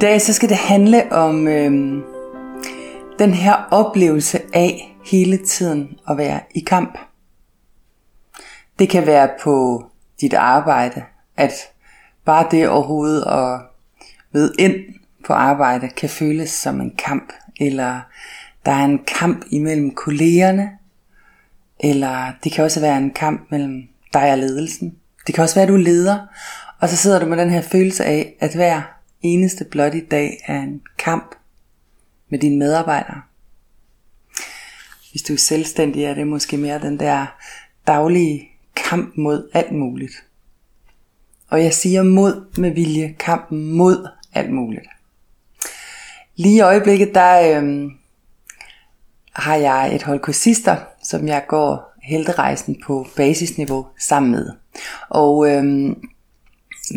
Dag 0.00 0.20
så 0.20 0.32
skal 0.32 0.48
det 0.48 0.56
handle 0.56 1.12
om 1.12 1.48
øh, 1.48 2.02
den 3.18 3.34
her 3.34 3.68
oplevelse 3.70 4.40
af 4.54 4.96
hele 5.04 5.36
tiden 5.36 5.98
at 6.10 6.18
være 6.18 6.40
i 6.54 6.60
kamp. 6.60 6.98
Det 8.78 8.88
kan 8.88 9.06
være 9.06 9.28
på 9.42 9.84
dit 10.20 10.34
arbejde, 10.34 11.02
at 11.36 11.52
bare 12.24 12.46
det 12.50 12.68
overhovedet 12.68 13.24
at 13.26 13.60
ved 14.32 14.54
ind 14.58 14.74
på 15.26 15.32
arbejde 15.32 15.88
kan 15.88 16.08
føles 16.08 16.50
som 16.50 16.80
en 16.80 16.94
kamp, 16.98 17.32
eller 17.60 18.00
der 18.66 18.72
er 18.72 18.84
en 18.84 19.00
kamp 19.18 19.44
imellem 19.50 19.94
kollegerne, 19.94 20.70
eller 21.80 22.32
det 22.44 22.52
kan 22.52 22.64
også 22.64 22.80
være 22.80 22.98
en 22.98 23.10
kamp 23.10 23.50
mellem 23.50 23.82
dig 24.12 24.32
og 24.32 24.38
ledelsen. 24.38 24.94
Det 25.26 25.34
kan 25.34 25.42
også 25.42 25.54
være, 25.54 25.62
at 25.62 25.68
du 25.68 25.76
leder, 25.76 26.18
og 26.80 26.88
så 26.88 26.96
sidder 26.96 27.18
du 27.20 27.26
med 27.26 27.36
den 27.38 27.50
her 27.50 27.62
følelse 27.62 28.04
af, 28.04 28.34
at 28.40 28.54
hver 28.54 28.99
eneste 29.22 29.64
blot 29.64 29.94
i 29.94 30.00
dag 30.00 30.38
er 30.46 30.60
en 30.60 30.82
kamp 30.98 31.34
med 32.28 32.38
dine 32.38 32.56
medarbejdere. 32.56 33.22
Hvis 35.10 35.22
du 35.22 35.32
er 35.32 35.38
selvstændig, 35.38 36.04
er 36.04 36.14
det 36.14 36.26
måske 36.26 36.56
mere 36.56 36.80
den 36.80 37.00
der 37.00 37.26
daglige 37.86 38.48
kamp 38.76 39.16
mod 39.16 39.50
alt 39.54 39.72
muligt. 39.72 40.12
Og 41.48 41.62
jeg 41.62 41.74
siger 41.74 42.02
mod 42.02 42.58
med 42.58 42.70
vilje, 42.70 43.16
kampen 43.18 43.72
mod 43.72 44.08
alt 44.32 44.52
muligt. 44.52 44.86
Lige 46.36 46.56
i 46.56 46.60
øjeblikket, 46.60 47.14
der 47.14 47.58
øhm, 47.58 47.90
har 49.32 49.56
jeg 49.56 49.94
et 49.94 50.02
hold 50.02 50.20
kursister, 50.20 50.76
som 51.02 51.28
jeg 51.28 51.44
går 51.48 51.94
helterejsen 52.02 52.80
på 52.86 53.06
basisniveau 53.16 53.86
sammen 53.98 54.30
med. 54.32 54.52
Og 55.08 55.50
øhm, 55.50 56.02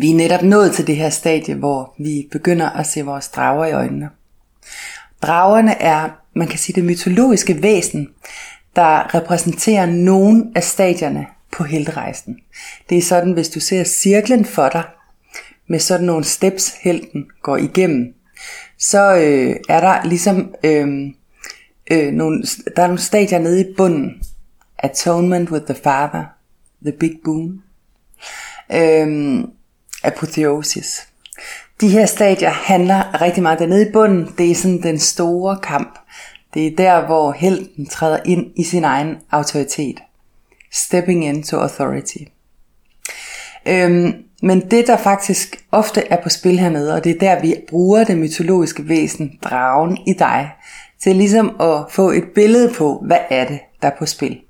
vi 0.00 0.10
er 0.10 0.14
netop 0.14 0.42
nået 0.42 0.72
til 0.72 0.86
det 0.86 0.96
her 0.96 1.10
stadie, 1.10 1.54
hvor 1.54 1.94
vi 1.98 2.28
begynder 2.32 2.70
at 2.70 2.86
se 2.86 3.02
vores 3.02 3.28
drager 3.28 3.66
i 3.66 3.72
øjnene. 3.72 4.10
Dragerne 5.22 5.82
er, 5.82 6.08
man 6.34 6.48
kan 6.48 6.58
sige, 6.58 6.74
det 6.74 6.84
mytologiske 6.84 7.62
væsen, 7.62 8.08
der 8.76 9.14
repræsenterer 9.14 9.86
nogle 9.86 10.44
af 10.54 10.64
stadierne 10.64 11.26
på 11.52 11.64
helterejsen. 11.64 12.38
Det 12.88 12.98
er 12.98 13.02
sådan, 13.02 13.32
hvis 13.32 13.48
du 13.48 13.60
ser 13.60 13.84
cirklen 13.84 14.44
for 14.44 14.68
dig, 14.68 14.84
med 15.68 15.78
sådan 15.78 16.06
nogle 16.06 16.24
steps 16.24 16.74
helten 16.80 17.26
går 17.42 17.56
igennem, 17.56 18.14
så 18.78 19.14
øh, 19.14 19.56
er 19.68 19.80
der 19.80 20.08
ligesom 20.08 20.54
øh, 20.64 20.88
øh, 21.90 22.12
nogle, 22.12 22.42
der 22.76 22.82
er 22.82 22.86
nogle 22.86 23.00
stadier 23.00 23.38
nede 23.38 23.60
i 23.60 23.74
bunden. 23.76 24.22
Atonement 24.78 25.50
with 25.50 25.64
the 25.64 25.74
Father, 25.74 26.24
The 26.82 26.92
Big 26.92 27.12
Boon, 27.24 27.62
øh, 28.72 29.44
Apotheosis. 30.04 31.08
De 31.80 31.88
her 31.88 32.06
stadier 32.06 32.50
handler 32.50 33.22
rigtig 33.22 33.42
meget 33.42 33.58
dernede 33.58 33.88
i 33.88 33.92
bunden. 33.92 34.34
Det 34.38 34.50
er 34.50 34.54
sådan 34.54 34.82
den 34.82 34.98
store 34.98 35.58
kamp. 35.62 35.98
Det 36.54 36.66
er 36.66 36.76
der, 36.76 37.06
hvor 37.06 37.32
helten 37.32 37.86
træder 37.86 38.18
ind 38.24 38.46
i 38.56 38.64
sin 38.64 38.84
egen 38.84 39.16
autoritet. 39.30 40.00
Stepping 40.72 41.24
into 41.24 41.56
authority. 41.56 42.16
Øhm, 43.66 44.12
men 44.42 44.70
det 44.70 44.86
der 44.86 44.96
faktisk 44.96 45.64
ofte 45.72 46.08
er 46.08 46.22
på 46.22 46.28
spil 46.28 46.58
hernede, 46.58 46.94
og 46.94 47.04
det 47.04 47.14
er 47.14 47.18
der 47.18 47.40
vi 47.40 47.54
bruger 47.68 48.04
det 48.04 48.18
mytologiske 48.18 48.88
væsen, 48.88 49.38
dragen 49.42 49.98
i 50.06 50.12
dig, 50.12 50.50
til 51.02 51.16
ligesom 51.16 51.60
at 51.60 51.84
få 51.90 52.10
et 52.10 52.24
billede 52.34 52.74
på, 52.74 53.02
hvad 53.06 53.18
er 53.30 53.46
det, 53.46 53.60
der 53.82 53.88
er 53.88 53.96
på 53.98 54.06
spil. 54.06 54.40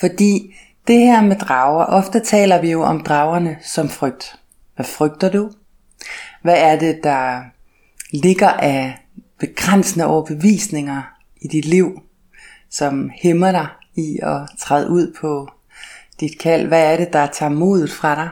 Fordi 0.00 0.54
det 0.86 0.98
her 0.98 1.22
med 1.22 1.36
drager, 1.36 1.84
ofte 1.84 2.20
taler 2.20 2.60
vi 2.60 2.70
jo 2.70 2.82
om 2.82 3.00
dragerne 3.00 3.56
som 3.62 3.88
frygt. 3.88 4.36
Hvad 4.74 4.86
frygter 4.86 5.30
du? 5.30 5.50
Hvad 6.42 6.56
er 6.58 6.78
det, 6.78 7.00
der 7.02 7.40
ligger 8.12 8.48
af 8.48 8.98
begrænsende 9.38 10.06
overbevisninger 10.06 11.02
i 11.40 11.48
dit 11.48 11.64
liv, 11.64 12.02
som 12.70 13.10
hæmmer 13.22 13.52
dig 13.52 13.66
i 13.96 14.18
at 14.22 14.40
træde 14.58 14.90
ud 14.90 15.14
på 15.20 15.48
dit 16.20 16.38
kald? 16.38 16.66
Hvad 16.66 16.92
er 16.92 16.96
det, 16.96 17.12
der 17.12 17.26
tager 17.26 17.50
modet 17.50 17.92
fra 17.92 18.14
dig? 18.14 18.30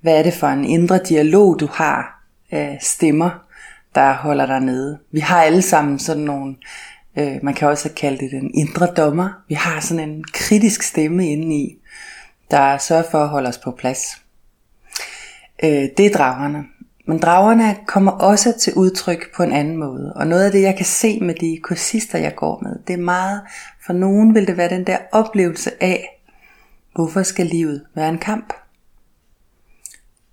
Hvad 0.00 0.18
er 0.18 0.22
det 0.22 0.34
for 0.34 0.46
en 0.46 0.64
indre 0.64 0.98
dialog, 0.98 1.60
du 1.60 1.68
har 1.72 2.22
af 2.50 2.78
stemmer, 2.80 3.30
der 3.94 4.12
holder 4.12 4.46
dig 4.46 4.60
nede? 4.60 4.98
Vi 5.12 5.20
har 5.20 5.42
alle 5.42 5.62
sammen 5.62 5.98
sådan 5.98 6.22
nogle, 6.22 6.56
øh, 7.16 7.38
man 7.42 7.54
kan 7.54 7.68
også 7.68 7.90
kalde 7.96 8.18
det 8.18 8.30
den 8.30 8.50
indre 8.54 8.86
dommer. 8.86 9.28
Vi 9.48 9.54
har 9.54 9.80
sådan 9.80 10.08
en 10.08 10.24
kritisk 10.24 10.82
stemme 10.82 11.30
indeni, 11.30 11.78
der 12.50 12.78
sørger 12.78 13.04
for 13.10 13.22
at 13.22 13.28
holde 13.28 13.48
os 13.48 13.58
på 13.58 13.70
plads. 13.70 14.22
Øh, 15.64 15.88
det 15.96 16.00
er 16.00 16.10
dragerne. 16.10 16.64
Men 17.08 17.18
dragerne 17.18 17.76
kommer 17.86 18.12
også 18.12 18.58
til 18.60 18.74
udtryk 18.74 19.34
på 19.36 19.42
en 19.42 19.52
anden 19.52 19.76
måde. 19.76 20.12
Og 20.16 20.26
noget 20.26 20.44
af 20.44 20.52
det, 20.52 20.62
jeg 20.62 20.76
kan 20.76 20.86
se 20.86 21.20
med 21.20 21.34
de 21.34 21.58
kursister, 21.62 22.18
jeg 22.18 22.34
går 22.34 22.60
med, 22.62 22.76
det 22.86 22.92
er 22.92 23.04
meget, 23.04 23.42
for 23.86 23.92
nogen 23.92 24.34
vil 24.34 24.46
det 24.46 24.56
være 24.56 24.68
den 24.68 24.86
der 24.86 24.98
oplevelse 25.12 25.82
af, 25.82 26.16
Hvorfor 26.96 27.22
skal 27.22 27.46
livet 27.46 27.84
være 27.94 28.08
en 28.08 28.18
kamp? 28.18 28.52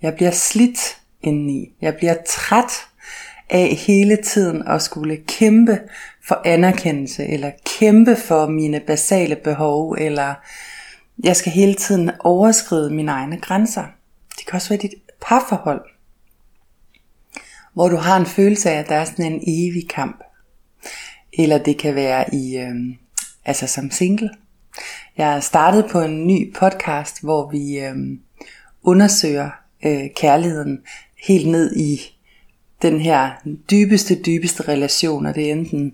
Jeg 0.02 0.16
bliver 0.16 0.32
slidt 0.32 0.98
indeni. 1.22 1.76
Jeg 1.82 1.96
bliver 1.96 2.16
træt 2.28 2.72
af 3.50 3.68
hele 3.68 4.16
tiden 4.16 4.68
at 4.68 4.82
skulle 4.82 5.18
kæmpe 5.28 5.80
for 6.28 6.42
anerkendelse, 6.46 7.26
eller 7.26 7.52
kæmpe 7.80 8.16
for 8.16 8.48
mine 8.48 8.80
basale 8.80 9.36
behov, 9.36 9.96
eller 10.00 10.34
jeg 11.24 11.36
skal 11.36 11.52
hele 11.52 11.76
tiden 11.76 12.12
overskride 12.20 12.94
mine 12.94 13.12
egne 13.12 13.38
grænser. 13.42 13.86
Det 14.38 14.46
kan 14.46 14.56
også 14.56 14.70
være 14.70 14.80
dit 14.82 14.94
parforhold, 15.22 15.82
hvor 17.74 17.90
du 17.90 17.96
har 17.96 18.18
en 18.18 18.26
følelse 18.26 18.70
af, 18.70 18.80
at 18.80 18.90
der 18.90 18.96
er 18.96 19.06
sådan 19.06 19.34
en 19.34 19.44
evig 19.48 19.90
kamp. 19.90 20.24
Eller 21.34 21.58
det 21.58 21.78
kan 21.78 21.96
være 21.96 22.36
i, 22.36 22.58
øh, 22.58 22.76
altså 23.46 23.68
som 23.68 23.92
single. 23.92 24.30
Jeg 25.18 25.36
er 25.36 25.40
startet 25.40 25.86
på 25.92 26.02
en 26.02 26.28
ny 26.28 26.54
podcast, 26.54 27.22
hvor 27.24 27.50
vi 27.52 27.80
øh, 27.80 27.96
undersøger 28.84 29.50
øh, 29.86 30.10
kærligheden 30.16 30.80
helt 31.28 31.48
ned 31.48 31.76
i 31.76 32.02
den 32.82 33.00
her 33.00 33.32
dybeste, 33.72 34.22
dybeste 34.26 34.68
relation, 34.68 35.26
og 35.26 35.36
det 35.36 35.48
er 35.48 35.52
enten 35.52 35.94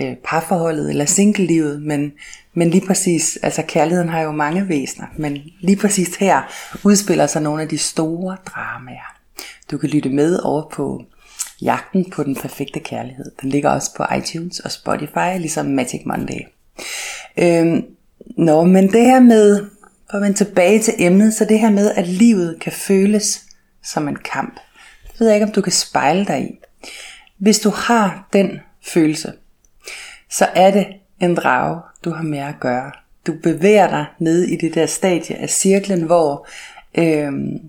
øh, 0.00 0.16
parforholdet 0.24 0.90
eller 0.90 1.04
singellivet, 1.04 1.82
men, 1.82 2.12
men 2.54 2.70
lige 2.70 2.86
præcis, 2.86 3.38
altså 3.42 3.62
kærligheden 3.62 4.08
har 4.08 4.20
jo 4.20 4.30
mange 4.30 4.68
væsener, 4.68 5.06
men 5.16 5.38
lige 5.60 5.76
præcis 5.76 6.16
her 6.16 6.42
udspiller 6.84 7.26
sig 7.26 7.42
nogle 7.42 7.62
af 7.62 7.68
de 7.68 7.78
store 7.78 8.36
dramaer. 8.46 9.16
Du 9.70 9.78
kan 9.78 9.88
lytte 9.88 10.08
med 10.08 10.38
over 10.42 10.68
på 10.72 11.04
Jagten 11.62 12.10
på 12.10 12.22
den 12.22 12.36
perfekte 12.36 12.80
kærlighed. 12.80 13.32
Den 13.42 13.50
ligger 13.50 13.70
også 13.70 13.94
på 13.96 14.04
iTunes 14.18 14.60
og 14.60 14.70
Spotify, 14.72 15.38
ligesom 15.38 15.66
Magic 15.66 16.02
Monday. 16.06 16.40
Øhm, 17.38 17.84
Nå, 18.36 18.64
men 18.64 18.92
det 18.92 19.00
her 19.00 19.20
med, 19.20 19.66
for 20.10 20.16
at 20.16 20.22
vende 20.22 20.36
tilbage 20.36 20.82
til 20.82 20.94
emnet, 20.98 21.34
så 21.34 21.44
det 21.44 21.60
her 21.60 21.70
med, 21.70 21.90
at 21.94 22.08
livet 22.08 22.60
kan 22.60 22.72
føles 22.72 23.44
som 23.84 24.08
en 24.08 24.16
kamp. 24.16 24.54
Det 25.12 25.20
ved 25.20 25.26
jeg 25.26 25.36
ikke, 25.36 25.46
om 25.46 25.52
du 25.52 25.60
kan 25.60 25.72
spejle 25.72 26.24
dig 26.24 26.42
i. 26.42 26.58
Hvis 27.38 27.58
du 27.58 27.70
har 27.70 28.28
den 28.32 28.60
følelse, 28.82 29.32
så 30.30 30.48
er 30.54 30.70
det 30.70 30.86
en 31.20 31.34
drage, 31.34 31.80
du 32.04 32.10
har 32.10 32.22
med 32.22 32.38
at 32.38 32.54
gøre. 32.60 32.92
Du 33.26 33.34
bevæger 33.42 33.88
dig 33.88 34.06
ned 34.18 34.42
i 34.42 34.56
det 34.56 34.74
der 34.74 34.86
stadie 34.86 35.36
af 35.36 35.50
cirklen, 35.50 36.02
hvor 36.02 36.48
øhm, 36.98 37.60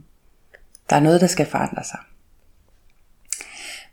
der 0.90 0.96
er 0.96 1.00
noget, 1.00 1.22
der 1.22 1.28
skal 1.28 1.46
forandre 1.46 1.84
sig. 1.84 2.00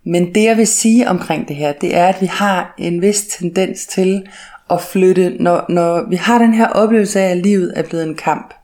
Men 0.05 0.35
det 0.35 0.45
jeg 0.45 0.57
vil 0.57 0.67
sige 0.67 1.09
omkring 1.09 1.49
det 1.49 1.57
her, 1.57 1.73
det 1.73 1.97
er, 1.97 2.07
at 2.07 2.21
vi 2.21 2.27
har 2.27 2.75
en 2.79 3.03
vis 3.03 3.27
tendens 3.27 3.87
til 3.87 4.27
at 4.71 4.81
flytte, 4.81 5.37
når, 5.43 5.65
når 5.69 6.09
vi 6.09 6.17
har 6.17 6.39
den 6.39 6.55
her 6.55 6.67
oplevelse 6.67 7.21
af, 7.21 7.31
at 7.31 7.37
livet 7.37 7.73
er 7.77 7.83
blevet 7.83 8.05
en 8.05 8.15
kamp, 8.15 8.55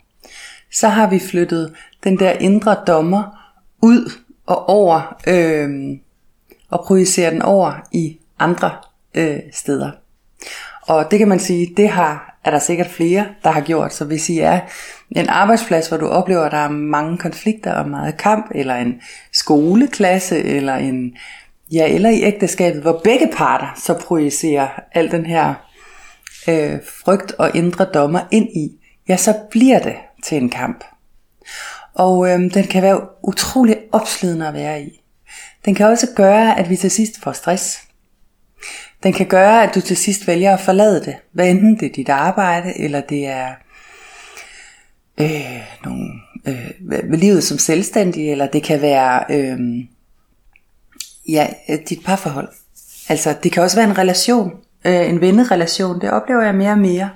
så 0.73 0.89
har 0.89 1.11
vi 1.11 1.19
flyttet 1.19 1.75
den 2.05 2.19
der 2.19 2.33
indre 2.33 2.77
dommer 2.87 3.53
ud 3.83 4.13
og 4.47 4.69
over, 4.69 5.21
øh, 5.27 5.99
og 6.71 6.85
projicerer 6.87 7.31
den 7.31 7.43
over 7.43 7.89
i 7.93 8.19
andre 8.39 8.71
øh, 9.15 9.39
steder. 9.53 9.91
Og 10.83 11.11
det 11.11 11.19
kan 11.19 11.29
man 11.29 11.39
sige, 11.39 11.75
det 11.77 11.89
har, 11.89 12.39
er 12.45 12.51
der 12.51 12.59
sikkert 12.59 12.87
flere, 12.87 13.27
der 13.45 13.51
har 13.51 13.61
gjort. 13.61 13.95
Så 13.95 14.05
hvis 14.05 14.29
I 14.29 14.39
er 14.39 14.61
en 15.11 15.29
arbejdsplads, 15.29 15.89
hvor 15.89 15.97
du 15.97 16.07
oplever, 16.07 16.43
at 16.43 16.53
der 16.53 16.59
er 16.59 16.69
mange 16.69 17.19
konflikter 17.19 17.73
og 17.73 17.89
meget 17.89 18.17
kamp, 18.17 18.47
eller 18.55 18.75
en 18.75 19.01
skoleklasse, 19.33 20.43
eller 20.43 20.75
en 20.75 21.17
ja, 21.73 21.95
eller 21.95 22.11
i 22.11 22.23
ægteskabet, 22.23 22.83
hvor 22.83 23.01
begge 23.05 23.31
parter 23.37 23.81
så 23.85 23.95
projicerer 23.95 24.69
al 24.93 25.11
den 25.11 25.27
her 25.27 25.55
øh, 26.49 26.79
frygt 27.05 27.33
og 27.33 27.57
indre 27.57 27.85
dommer 27.85 28.21
ind 28.31 28.49
i, 28.49 28.71
ja, 29.09 29.17
så 29.17 29.35
bliver 29.51 29.79
det 29.79 29.97
til 30.25 30.39
en 30.39 30.51
kamp. 30.51 30.85
Og 31.95 32.29
øh, 32.29 32.55
den 32.55 32.65
kan 32.65 32.83
være 32.83 33.01
utrolig 33.23 33.77
opslidende 33.93 34.49
at 34.49 34.55
være 34.55 34.83
i. 34.83 35.03
Den 35.65 35.75
kan 35.75 35.87
også 35.87 36.09
gøre, 36.17 36.59
at 36.59 36.71
vi 36.71 36.77
til 36.77 36.91
sidst 36.91 37.23
får 37.23 37.33
stress. 37.33 37.90
Den 39.03 39.13
kan 39.13 39.27
gøre, 39.27 39.63
at 39.63 39.75
du 39.75 39.81
til 39.81 39.97
sidst 39.97 40.27
vælger 40.27 40.53
at 40.53 40.61
forlade 40.61 41.05
det. 41.05 41.17
Hvad 41.33 41.49
enten 41.49 41.81
det 41.81 41.87
er 41.87 41.93
dit 41.93 42.09
arbejde, 42.09 42.81
eller 42.81 43.01
det 43.01 43.27
er 43.27 43.49
øh, 45.21 45.63
nogle, 45.85 46.11
øh, 46.47 47.13
livet 47.13 47.45
som 47.45 47.59
selvstændig, 47.59 48.31
eller 48.31 48.47
det 48.47 48.63
kan 48.63 48.83
være 48.83 49.25
øh, 49.31 49.59
ja, 51.29 51.47
dit 51.89 52.05
parforhold. 52.05 52.49
Altså, 53.09 53.35
det 53.43 53.53
kan 53.53 53.63
også 53.63 53.77
være 53.77 53.91
en 53.91 53.99
relation, 53.99 54.53
øh, 54.85 55.09
en 55.09 55.21
vennerelation. 55.21 56.01
Det 56.01 56.11
oplever 56.11 56.43
jeg 56.43 56.55
mere 56.55 56.71
og 56.71 56.79
mere, 56.79 57.11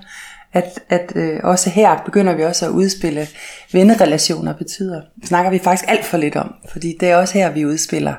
at, 0.52 0.80
at 0.88 1.12
øh, 1.16 1.40
også 1.42 1.70
her 1.70 2.02
begynder 2.04 2.34
vi 2.34 2.44
også 2.44 2.66
at 2.66 2.70
udspille 2.70 3.26
vennerelationer 3.72 4.52
betyder. 4.52 5.02
Det 5.20 5.28
snakker 5.28 5.50
vi 5.50 5.58
faktisk 5.58 5.90
alt 5.90 6.04
for 6.04 6.16
lidt 6.16 6.36
om, 6.36 6.54
fordi 6.72 6.96
det 7.00 7.10
er 7.10 7.16
også 7.16 7.34
her, 7.34 7.50
vi 7.50 7.66
udspiller 7.66 8.14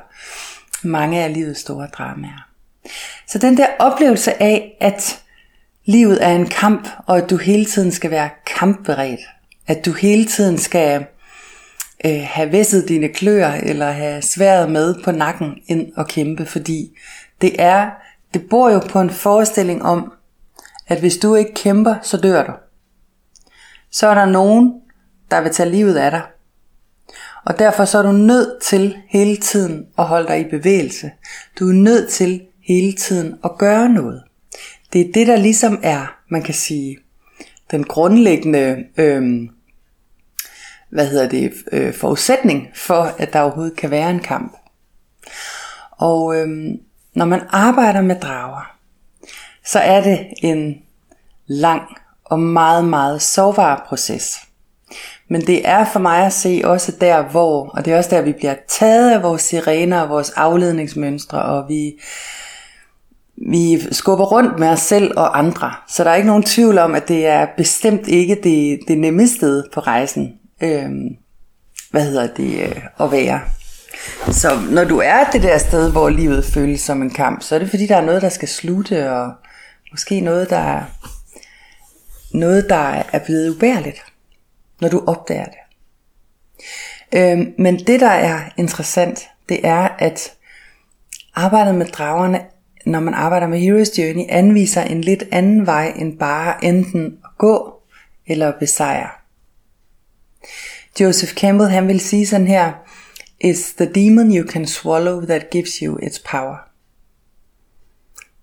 mange 0.82 1.24
af 1.24 1.34
livets 1.34 1.60
store 1.60 1.86
dramaer. 1.86 2.45
Så 3.28 3.38
den 3.38 3.56
der 3.56 3.66
oplevelse 3.78 4.42
af, 4.42 4.76
at 4.80 5.20
livet 5.84 6.24
er 6.24 6.32
en 6.32 6.46
kamp, 6.46 6.88
og 7.06 7.18
at 7.18 7.30
du 7.30 7.36
hele 7.36 7.64
tiden 7.64 7.92
skal 7.92 8.10
være 8.10 8.30
kampberedt, 8.46 9.20
at 9.66 9.86
du 9.86 9.92
hele 9.92 10.24
tiden 10.24 10.58
skal 10.58 11.06
øh, 12.04 12.22
have 12.24 12.52
væsset 12.52 12.88
dine 12.88 13.08
kløer, 13.08 13.52
eller 13.52 13.90
have 13.90 14.22
sværet 14.22 14.70
med 14.70 14.94
på 15.04 15.10
nakken 15.10 15.58
ind 15.66 15.92
og 15.96 16.08
kæmpe, 16.08 16.46
fordi 16.46 16.98
det 17.40 17.52
er, 17.58 17.90
det 18.34 18.48
bor 18.50 18.70
jo 18.70 18.78
på 18.78 19.00
en 19.00 19.10
forestilling 19.10 19.82
om, 19.82 20.12
at 20.88 21.00
hvis 21.00 21.16
du 21.16 21.34
ikke 21.34 21.54
kæmper, 21.54 21.94
så 22.02 22.16
dør 22.16 22.46
du. 22.46 22.52
Så 23.90 24.06
er 24.06 24.14
der 24.14 24.26
nogen, 24.26 24.72
der 25.30 25.40
vil 25.40 25.52
tage 25.52 25.70
livet 25.70 25.96
af 25.96 26.10
dig. 26.10 26.22
Og 27.44 27.58
derfor 27.58 27.84
så 27.84 27.98
er 27.98 28.02
du 28.02 28.12
nødt 28.12 28.62
til 28.62 28.96
hele 29.08 29.36
tiden 29.36 29.86
at 29.98 30.04
holde 30.04 30.28
dig 30.28 30.40
i 30.40 30.50
bevægelse. 30.50 31.10
Du 31.58 31.68
er 31.68 31.72
nødt 31.72 32.10
til 32.10 32.42
hele 32.66 32.92
tiden 32.92 33.38
at 33.44 33.58
gøre 33.58 33.88
noget. 33.88 34.22
Det 34.92 35.00
er 35.00 35.12
det, 35.12 35.26
der 35.26 35.36
ligesom 35.36 35.80
er, 35.82 36.18
man 36.28 36.42
kan 36.42 36.54
sige, 36.54 36.98
den 37.70 37.84
grundlæggende 37.84 38.84
øh, 38.96 39.48
hvad 40.90 41.06
hedder 41.06 41.28
det, 41.28 41.52
øh, 41.72 41.94
forudsætning 41.94 42.68
for, 42.74 43.02
at 43.18 43.32
der 43.32 43.40
overhovedet 43.40 43.76
kan 43.76 43.90
være 43.90 44.10
en 44.10 44.20
kamp. 44.20 44.56
Og 45.90 46.36
øh, 46.36 46.48
når 47.14 47.24
man 47.24 47.40
arbejder 47.50 48.00
med 48.00 48.20
drager, 48.20 48.76
så 49.64 49.78
er 49.78 50.00
det 50.02 50.26
en 50.42 50.82
lang 51.46 51.82
og 52.24 52.38
meget, 52.38 52.84
meget 52.84 53.22
sårbar 53.22 53.84
proces. 53.88 54.38
Men 55.28 55.40
det 55.40 55.68
er 55.68 55.84
for 55.84 55.98
mig 55.98 56.26
at 56.26 56.32
se 56.32 56.60
også 56.64 56.92
der, 57.00 57.22
hvor, 57.22 57.68
og 57.68 57.84
det 57.84 57.92
er 57.92 57.96
også 57.96 58.10
der, 58.10 58.22
vi 58.22 58.32
bliver 58.32 58.54
taget 58.68 59.12
af 59.12 59.22
vores 59.22 59.42
sirener 59.42 60.00
og 60.00 60.08
vores 60.08 60.30
afledningsmønstre, 60.30 61.42
og 61.42 61.68
vi, 61.68 61.92
vi 63.36 63.94
skubber 63.94 64.24
rundt 64.24 64.58
med 64.58 64.68
os 64.68 64.80
selv 64.80 65.12
og 65.16 65.38
andre. 65.38 65.74
Så 65.88 66.04
der 66.04 66.10
er 66.10 66.14
ikke 66.14 66.26
nogen 66.26 66.42
tvivl 66.42 66.78
om, 66.78 66.94
at 66.94 67.08
det 67.08 67.26
er 67.26 67.46
bestemt 67.56 68.08
ikke 68.08 68.34
det, 68.42 68.80
det 68.88 68.98
nemmeste 68.98 69.64
på 69.74 69.80
rejsen. 69.80 70.32
Øhm, 70.62 71.16
hvad 71.90 72.04
hedder 72.04 72.26
det, 72.26 72.60
øh, 72.62 72.82
at 73.00 73.12
være. 73.12 73.40
Så 74.30 74.48
når 74.70 74.84
du 74.84 74.98
er 74.98 75.24
det 75.32 75.42
der 75.42 75.58
sted, 75.58 75.92
hvor 75.92 76.08
livet 76.08 76.44
føles 76.44 76.80
som 76.80 77.02
en 77.02 77.10
kamp, 77.10 77.42
så 77.42 77.54
er 77.54 77.58
det 77.58 77.70
fordi, 77.70 77.86
der 77.86 77.96
er 77.96 78.04
noget, 78.04 78.22
der 78.22 78.28
skal 78.28 78.48
slutte, 78.48 79.12
og 79.12 79.32
måske 79.90 80.20
noget, 80.20 80.50
der 80.50 80.56
er, 80.56 80.82
noget, 82.34 82.66
der 82.68 83.02
er 83.12 83.18
blevet 83.18 83.50
ubærligt, 83.50 84.04
når 84.80 84.88
du 84.88 85.04
opdager 85.06 85.44
det. 85.44 85.58
Øhm, 87.14 87.54
men 87.58 87.78
det, 87.78 88.00
der 88.00 88.10
er 88.10 88.40
interessant, 88.56 89.28
det 89.48 89.60
er, 89.66 89.88
at 89.98 90.32
arbejdet 91.34 91.74
med 91.74 91.86
dragerne, 91.86 92.40
når 92.86 93.00
man 93.00 93.14
arbejder 93.14 93.46
med 93.46 93.60
Hero's 93.60 94.00
Journey, 94.00 94.24
anviser 94.28 94.82
en 94.82 95.00
lidt 95.00 95.24
anden 95.32 95.66
vej 95.66 95.92
end 95.96 96.18
bare 96.18 96.64
enten 96.64 97.18
at 97.24 97.30
gå 97.38 97.74
eller 98.26 98.52
besejre. 98.58 99.10
Joseph 101.00 101.32
Campbell 101.32 101.70
han 101.70 101.88
vil 101.88 102.00
sige 102.00 102.26
sådan 102.26 102.46
her, 102.46 102.72
It's 103.44 103.76
the 103.76 103.92
demon 103.94 104.36
you 104.36 104.48
can 104.48 104.66
swallow 104.66 105.24
that 105.24 105.50
gives 105.50 105.76
you 105.76 105.98
its 106.02 106.18
power. 106.18 106.56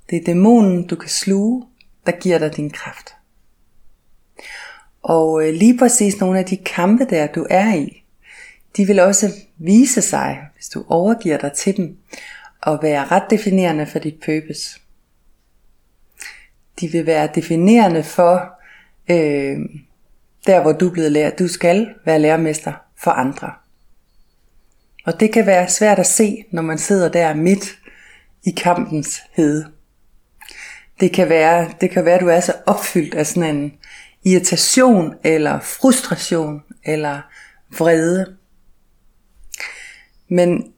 Det 0.10 0.18
er 0.18 0.24
dæmonen, 0.24 0.88
du 0.88 0.96
kan 0.96 1.10
sluge, 1.10 1.66
der 2.06 2.12
giver 2.12 2.38
dig 2.38 2.56
din 2.56 2.70
kraft. 2.70 3.14
Og 5.04 5.48
øh, 5.48 5.54
lige 5.54 5.78
præcis 5.78 6.20
nogle 6.20 6.40
af 6.40 6.46
de 6.46 6.58
kampe 6.58 7.06
der, 7.10 7.28
du 7.28 7.46
er 7.50 7.76
i, 7.76 8.04
de 8.78 8.86
vil 8.86 9.00
også 9.00 9.34
vise 9.58 10.02
sig, 10.02 10.40
hvis 10.56 10.70
du 10.70 10.86
overgiver 10.88 11.38
dig 11.38 11.52
til 11.54 11.78
dem, 11.78 11.98
og 12.64 12.80
være 12.82 13.06
ret 13.06 13.24
definerende 13.30 13.86
for 13.86 14.00
dit 14.00 14.16
purpose. 14.26 14.80
De 16.80 16.88
vil 16.88 17.06
være 17.06 17.30
definerende 17.36 18.04
for, 18.04 18.60
øh, 19.10 19.60
der 20.48 20.62
hvor 20.62 20.72
du 20.72 20.88
er 20.88 20.92
blevet 20.92 21.12
lærer. 21.12 21.36
Du 21.36 21.48
skal 21.48 21.94
være 22.06 22.20
lærermester 22.20 22.74
for 23.04 23.12
andre. 23.12 23.52
Og 25.06 25.20
det 25.20 25.34
kan 25.34 25.46
være 25.46 25.70
svært 25.70 26.00
at 26.00 26.06
se, 26.06 26.46
når 26.52 26.62
man 26.62 26.78
sidder 26.78 27.10
der 27.10 27.34
midt 27.34 27.78
i 28.44 28.52
kampens 28.52 29.22
hede. 29.32 29.68
Det 31.00 31.14
kan 31.14 31.30
være, 31.30 31.74
det 31.82 31.90
kan 31.90 32.06
være 32.06 32.16
at 32.16 32.22
du 32.22 32.28
er 32.28 32.40
så 32.40 32.54
opfyldt 32.66 33.16
af 33.16 33.28
sådan 33.28 33.56
en 33.56 33.74
irritation, 34.24 35.14
eller 35.24 35.60
frustration, 35.60 36.64
eller 36.84 37.22
vrede. 37.78 38.38
Men 40.28 40.74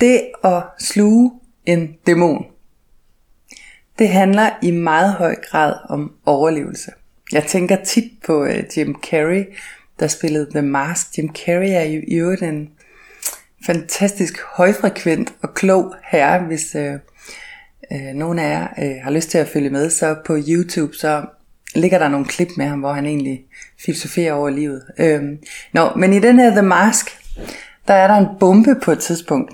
det 0.00 0.22
at 0.44 0.62
sluge 0.78 1.32
en 1.66 1.96
dæmon, 2.06 2.46
det 3.98 4.08
handler 4.08 4.50
i 4.62 4.70
meget 4.70 5.12
høj 5.12 5.36
grad 5.50 5.74
om 5.88 6.12
overlevelse. 6.26 6.90
Jeg 7.32 7.44
tænker 7.44 7.76
tit 7.84 8.12
på 8.26 8.44
øh, 8.44 8.62
Jim 8.76 8.96
Carrey, 9.10 9.44
der 10.00 10.06
spillede 10.06 10.50
The 10.50 10.62
Mask. 10.62 11.18
Jim 11.18 11.34
Carrey 11.34 11.70
er 11.70 11.82
jo 11.82 12.00
i 12.08 12.14
øvrigt 12.14 12.42
en 12.42 12.70
fantastisk 13.66 14.40
højfrekvent 14.56 15.34
og 15.42 15.54
klog 15.54 15.94
herre, 16.04 16.46
hvis 16.46 16.74
øh, 16.74 16.94
øh, 17.92 18.14
nogen 18.14 18.38
af 18.38 18.50
jer 18.50 18.68
øh, 18.84 18.96
har 19.02 19.10
lyst 19.10 19.30
til 19.30 19.38
at 19.38 19.48
følge 19.48 19.70
med, 19.70 19.90
så 19.90 20.16
på 20.26 20.36
YouTube, 20.48 20.94
så 20.94 21.24
ligger 21.74 21.98
der 21.98 22.08
nogle 22.08 22.26
klip 22.26 22.48
med 22.56 22.66
ham, 22.66 22.80
hvor 22.80 22.92
han 22.92 23.06
egentlig 23.06 23.44
filosoferer 23.84 24.32
over 24.32 24.50
livet. 24.50 24.82
Øhm, 24.98 25.32
uh, 25.32 25.38
no, 25.72 25.94
men 25.96 26.12
i 26.12 26.18
den 26.18 26.38
her 26.38 26.50
The 26.50 26.62
Mask, 26.62 27.06
der 27.88 27.94
er 27.94 28.06
der 28.06 28.14
en 28.14 28.38
bombe 28.40 28.74
på 28.82 28.92
et 28.92 28.98
tidspunkt. 28.98 29.52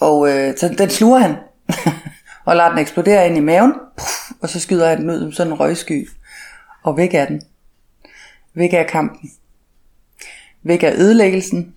Og 0.00 0.30
øh, 0.30 0.56
så 0.56 0.74
den 0.78 0.90
sluger 0.90 1.18
han. 1.18 1.34
og 2.46 2.56
lader 2.56 2.70
den 2.70 2.78
eksplodere 2.78 3.26
ind 3.26 3.36
i 3.36 3.40
maven, 3.40 3.72
og 4.40 4.48
så 4.48 4.60
skyder 4.60 4.88
han 4.88 5.00
den 5.00 5.10
ud 5.10 5.20
som 5.20 5.32
sådan 5.32 5.52
en 5.52 5.60
røgsky, 5.60 6.08
og 6.82 6.96
væk 6.96 7.14
er 7.14 7.26
den. 7.26 7.42
Væk 8.54 8.74
er 8.74 8.82
kampen. 8.82 9.30
Væk 10.62 10.82
er 10.82 10.92
ødelæggelsen. 10.96 11.74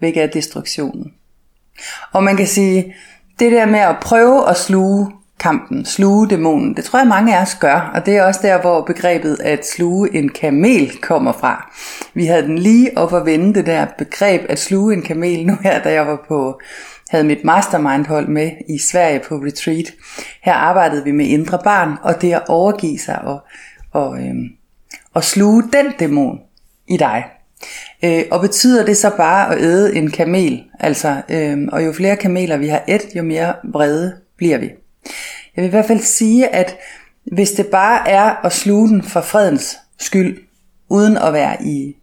Væk 0.00 0.16
er 0.16 0.26
destruktionen. 0.26 1.14
Og 2.12 2.24
man 2.24 2.36
kan 2.36 2.46
sige, 2.46 2.94
det 3.38 3.52
der 3.52 3.66
med 3.66 3.80
at 3.80 3.96
prøve 4.02 4.48
at 4.48 4.56
sluge 4.56 5.12
kampen, 5.38 5.84
sluge 5.84 6.28
dæmonen, 6.28 6.76
det 6.76 6.84
tror 6.84 6.98
jeg 6.98 7.08
mange 7.08 7.36
af 7.36 7.42
os 7.42 7.54
gør, 7.54 7.90
og 7.94 8.06
det 8.06 8.16
er 8.16 8.24
også 8.24 8.40
der, 8.42 8.60
hvor 8.60 8.82
begrebet 8.82 9.40
at 9.40 9.66
sluge 9.66 10.14
en 10.14 10.28
kamel 10.28 10.98
kommer 11.00 11.32
fra. 11.32 11.74
Vi 12.14 12.26
havde 12.26 12.42
den 12.42 12.58
lige 12.58 12.98
op 12.98 13.14
at 13.14 13.26
vende 13.26 13.54
det 13.54 13.66
der 13.66 13.86
begreb 13.98 14.42
at 14.48 14.58
sluge 14.58 14.94
en 14.94 15.02
kamel 15.02 15.46
nu 15.46 15.56
her, 15.62 15.82
da 15.82 15.92
jeg 15.92 16.06
var 16.06 16.24
på 16.28 16.60
havde 17.10 17.24
mit 17.24 17.44
mastermind-hold 17.44 18.28
med 18.28 18.50
i 18.68 18.78
Sverige 18.78 19.20
på 19.20 19.34
retreat. 19.34 19.92
Her 20.42 20.52
arbejdede 20.52 21.04
vi 21.04 21.12
med 21.12 21.26
indre 21.26 21.58
barn, 21.64 21.96
og 22.02 22.22
det 22.22 22.32
at 22.32 22.42
overgive 22.48 22.98
sig 22.98 23.18
og, 23.22 23.40
og, 23.92 24.18
øhm, 24.18 24.48
og 25.14 25.24
sluge 25.24 25.62
den 25.72 25.92
dæmon 25.98 26.40
i 26.88 26.96
dig. 26.96 27.24
Øh, 28.04 28.22
og 28.30 28.40
betyder 28.40 28.84
det 28.84 28.96
så 28.96 29.10
bare 29.16 29.54
at 29.54 29.62
æde 29.62 29.96
en 29.96 30.10
kamel? 30.10 30.64
Altså, 30.80 31.22
øhm, 31.28 31.68
og 31.72 31.84
jo 31.84 31.92
flere 31.92 32.16
kameler 32.16 32.56
vi 32.56 32.68
har 32.68 32.82
et, 32.88 33.02
jo 33.16 33.22
mere 33.22 33.54
vrede 33.64 34.16
bliver 34.36 34.58
vi. 34.58 34.70
Jeg 35.56 35.62
vil 35.62 35.64
i 35.64 35.70
hvert 35.70 35.86
fald 35.86 36.00
sige, 36.00 36.48
at 36.48 36.76
hvis 37.32 37.50
det 37.50 37.66
bare 37.66 38.08
er 38.08 38.46
at 38.46 38.52
sluge 38.52 38.88
den 38.88 39.02
for 39.02 39.20
fredens 39.20 39.78
skyld, 39.98 40.38
uden 40.88 41.16
at 41.16 41.32
være 41.32 41.62
i 41.64 41.96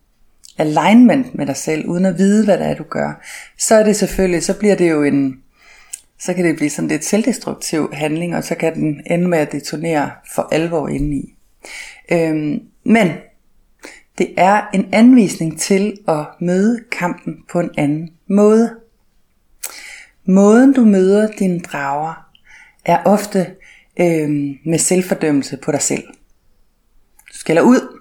alignment 0.57 1.35
med 1.35 1.45
dig 1.45 1.55
selv, 1.55 1.85
uden 1.85 2.05
at 2.05 2.17
vide, 2.17 2.45
hvad 2.45 2.57
det 2.57 2.67
er, 2.67 2.75
du 2.75 2.83
gør, 2.83 3.23
så 3.57 3.75
er 3.75 3.83
det 3.83 3.95
selvfølgelig, 3.95 4.43
så 4.43 4.59
bliver 4.59 4.75
det 4.75 4.89
jo 4.89 5.03
en, 5.03 5.41
så 6.19 6.33
kan 6.33 6.45
det 6.45 6.55
blive 6.55 6.69
sådan 6.69 6.87
lidt 6.87 7.05
selvdestruktiv 7.05 7.89
handling, 7.93 8.35
og 8.35 8.43
så 8.43 8.55
kan 8.55 8.75
den 8.75 9.01
ende 9.05 9.27
med 9.27 9.37
at 9.37 9.51
detonere 9.51 10.11
for 10.35 10.47
alvor 10.51 10.87
indeni. 10.87 11.35
Øhm, 12.11 12.59
men 12.83 13.11
det 14.17 14.33
er 14.37 14.61
en 14.73 14.89
anvisning 14.91 15.59
til 15.59 15.97
at 16.07 16.25
møde 16.41 16.83
kampen 16.91 17.35
på 17.51 17.59
en 17.59 17.69
anden 17.77 18.09
måde. 18.29 18.75
Måden 20.25 20.73
du 20.73 20.85
møder 20.85 21.27
dine 21.39 21.59
drager 21.59 22.27
er 22.85 23.03
ofte 23.03 23.55
øhm, 23.99 24.57
med 24.65 24.77
selvfordømmelse 24.77 25.57
på 25.57 25.71
dig 25.71 25.81
selv. 25.81 26.03
Du 27.31 27.37
skælder 27.37 27.61
ud, 27.61 27.96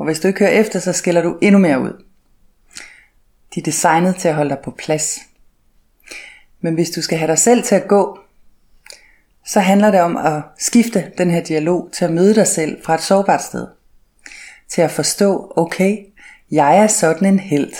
og 0.00 0.06
hvis 0.06 0.20
du 0.20 0.28
ikke 0.28 0.40
hører 0.40 0.60
efter, 0.60 0.78
så 0.78 0.92
skiller 0.92 1.22
du 1.22 1.38
endnu 1.42 1.58
mere 1.58 1.80
ud. 1.80 2.04
De 3.54 3.60
er 3.60 3.64
designet 3.64 4.16
til 4.16 4.28
at 4.28 4.34
holde 4.34 4.50
dig 4.50 4.58
på 4.64 4.70
plads. 4.70 5.18
Men 6.60 6.74
hvis 6.74 6.90
du 6.90 7.02
skal 7.02 7.18
have 7.18 7.28
dig 7.28 7.38
selv 7.38 7.62
til 7.62 7.74
at 7.74 7.88
gå, 7.88 8.18
så 9.46 9.60
handler 9.60 9.90
det 9.90 10.00
om 10.00 10.16
at 10.16 10.42
skifte 10.58 11.12
den 11.18 11.30
her 11.30 11.42
dialog 11.42 11.88
til 11.92 12.04
at 12.04 12.12
møde 12.12 12.34
dig 12.34 12.46
selv 12.46 12.84
fra 12.84 12.94
et 12.94 13.00
sårbart 13.00 13.42
sted. 13.42 13.66
Til 14.68 14.82
at 14.82 14.90
forstå, 14.90 15.52
okay, 15.56 15.98
jeg 16.50 16.78
er 16.78 16.86
sådan 16.86 17.28
en 17.28 17.38
held, 17.38 17.72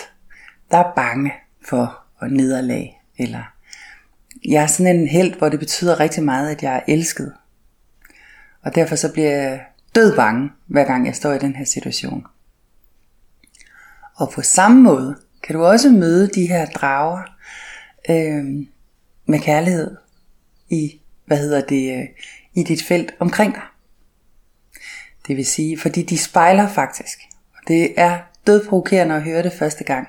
der 0.71 0.79
er 0.79 0.93
bange 0.97 1.33
for 1.69 1.99
at 2.23 2.33
nederlag. 2.33 3.03
Eller 3.19 3.55
jeg 4.45 4.62
er 4.62 4.67
sådan 4.67 4.97
en 4.97 5.09
held, 5.09 5.35
hvor 5.35 5.49
det 5.49 5.59
betyder 5.59 6.00
rigtig 6.00 6.23
meget, 6.23 6.50
at 6.50 6.62
jeg 6.62 6.77
er 6.77 6.81
elsket. 6.89 7.33
Og 8.62 8.75
derfor 8.75 8.97
så 8.97 9.12
bliver 9.12 9.31
jeg 9.31 9.61
død 9.94 10.16
bange, 10.16 10.50
hver 10.66 10.85
gang 10.85 11.06
jeg 11.06 11.16
står 11.16 11.32
i 11.32 11.38
den 11.38 11.56
her 11.56 11.64
situation. 11.64 12.26
Og 14.16 14.30
på 14.30 14.42
samme 14.42 14.82
måde 14.82 15.16
kan 15.42 15.54
du 15.54 15.64
også 15.64 15.90
møde 15.90 16.28
de 16.28 16.47
her 16.47 16.66
drager 16.66 17.23
øh, 18.11 18.66
med 19.26 19.40
kærlighed 19.40 19.97
i, 20.68 21.00
hvad 21.26 21.38
hedder 21.38 21.61
det, 21.61 21.99
øh, 21.99 22.06
i 22.54 22.62
dit 22.62 22.82
felt 22.82 23.14
omkring 23.18 23.54
dig. 23.54 23.62
Det 25.26 25.37
vil 25.37 25.47
sige, 25.47 25.78
fordi 25.78 26.02
de 26.02 26.18
spejler 26.18 26.68
faktisk, 26.68 27.18
og 27.54 27.68
det 27.68 28.00
er 28.00 28.18
dødprovokerende 28.47 29.14
at 29.14 29.23
høre 29.23 29.42
det 29.42 29.52
første 29.52 29.85
gang, 29.85 30.09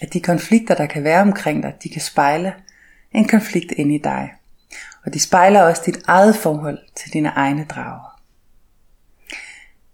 at 0.00 0.12
de 0.12 0.20
konflikter, 0.20 0.74
der 0.74 0.86
kan 0.86 1.04
være 1.04 1.20
omkring 1.20 1.62
dig, 1.62 1.74
de 1.82 1.88
kan 1.88 2.00
spejle 2.00 2.54
en 3.12 3.28
konflikt 3.28 3.72
ind 3.72 3.92
i 3.92 3.98
dig. 3.98 4.32
Og 5.04 5.14
de 5.14 5.20
spejler 5.20 5.62
også 5.62 5.82
dit 5.86 5.98
eget 6.06 6.36
forhold 6.36 6.78
til 6.96 7.12
dine 7.12 7.28
egne 7.28 7.64
drager. 7.64 8.11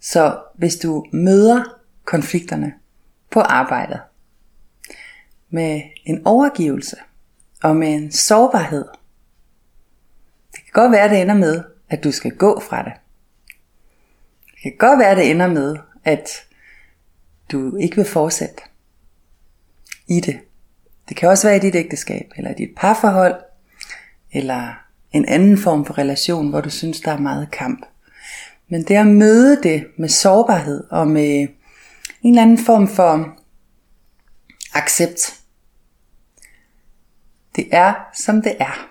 Så 0.00 0.40
hvis 0.54 0.76
du 0.76 1.06
møder 1.12 1.64
konflikterne 2.04 2.74
på 3.30 3.40
arbejdet 3.40 4.00
med 5.50 5.82
en 6.04 6.26
overgivelse 6.26 6.96
og 7.62 7.76
med 7.76 7.94
en 7.94 8.12
sårbarhed, 8.12 8.84
det 10.52 10.60
kan 10.64 10.72
godt 10.72 10.92
være, 10.92 11.08
det 11.08 11.20
ender 11.20 11.34
med, 11.34 11.64
at 11.88 12.04
du 12.04 12.12
skal 12.12 12.36
gå 12.36 12.60
fra 12.60 12.82
det. 12.82 12.92
Det 14.50 14.62
kan 14.62 14.76
godt 14.78 14.98
være, 14.98 15.16
det 15.16 15.30
ender 15.30 15.46
med, 15.46 15.76
at 16.04 16.28
du 17.52 17.76
ikke 17.76 17.96
vil 17.96 18.04
fortsætte 18.04 18.62
i 20.06 20.20
det. 20.20 20.40
Det 21.08 21.16
kan 21.16 21.28
også 21.28 21.48
være 21.48 21.56
i 21.56 21.60
dit 21.60 21.74
ægteskab, 21.74 22.32
eller 22.36 22.50
i 22.50 22.54
dit 22.54 22.70
parforhold, 22.76 23.42
eller 24.32 24.74
en 25.12 25.24
anden 25.24 25.58
form 25.58 25.84
for 25.84 25.98
relation, 25.98 26.50
hvor 26.50 26.60
du 26.60 26.70
synes, 26.70 27.00
der 27.00 27.12
er 27.12 27.18
meget 27.18 27.50
kamp. 27.50 27.86
Men 28.68 28.82
det 28.82 28.94
at 28.94 29.06
møde 29.06 29.62
det 29.62 29.86
med 29.96 30.08
sårbarhed 30.08 30.84
og 30.90 31.08
med 31.08 31.48
en 32.22 32.32
eller 32.32 32.42
anden 32.42 32.58
form 32.58 32.88
for 32.88 33.38
accept. 34.74 35.40
Det 37.56 37.68
er, 37.70 37.94
som 38.14 38.42
det 38.42 38.56
er. 38.60 38.90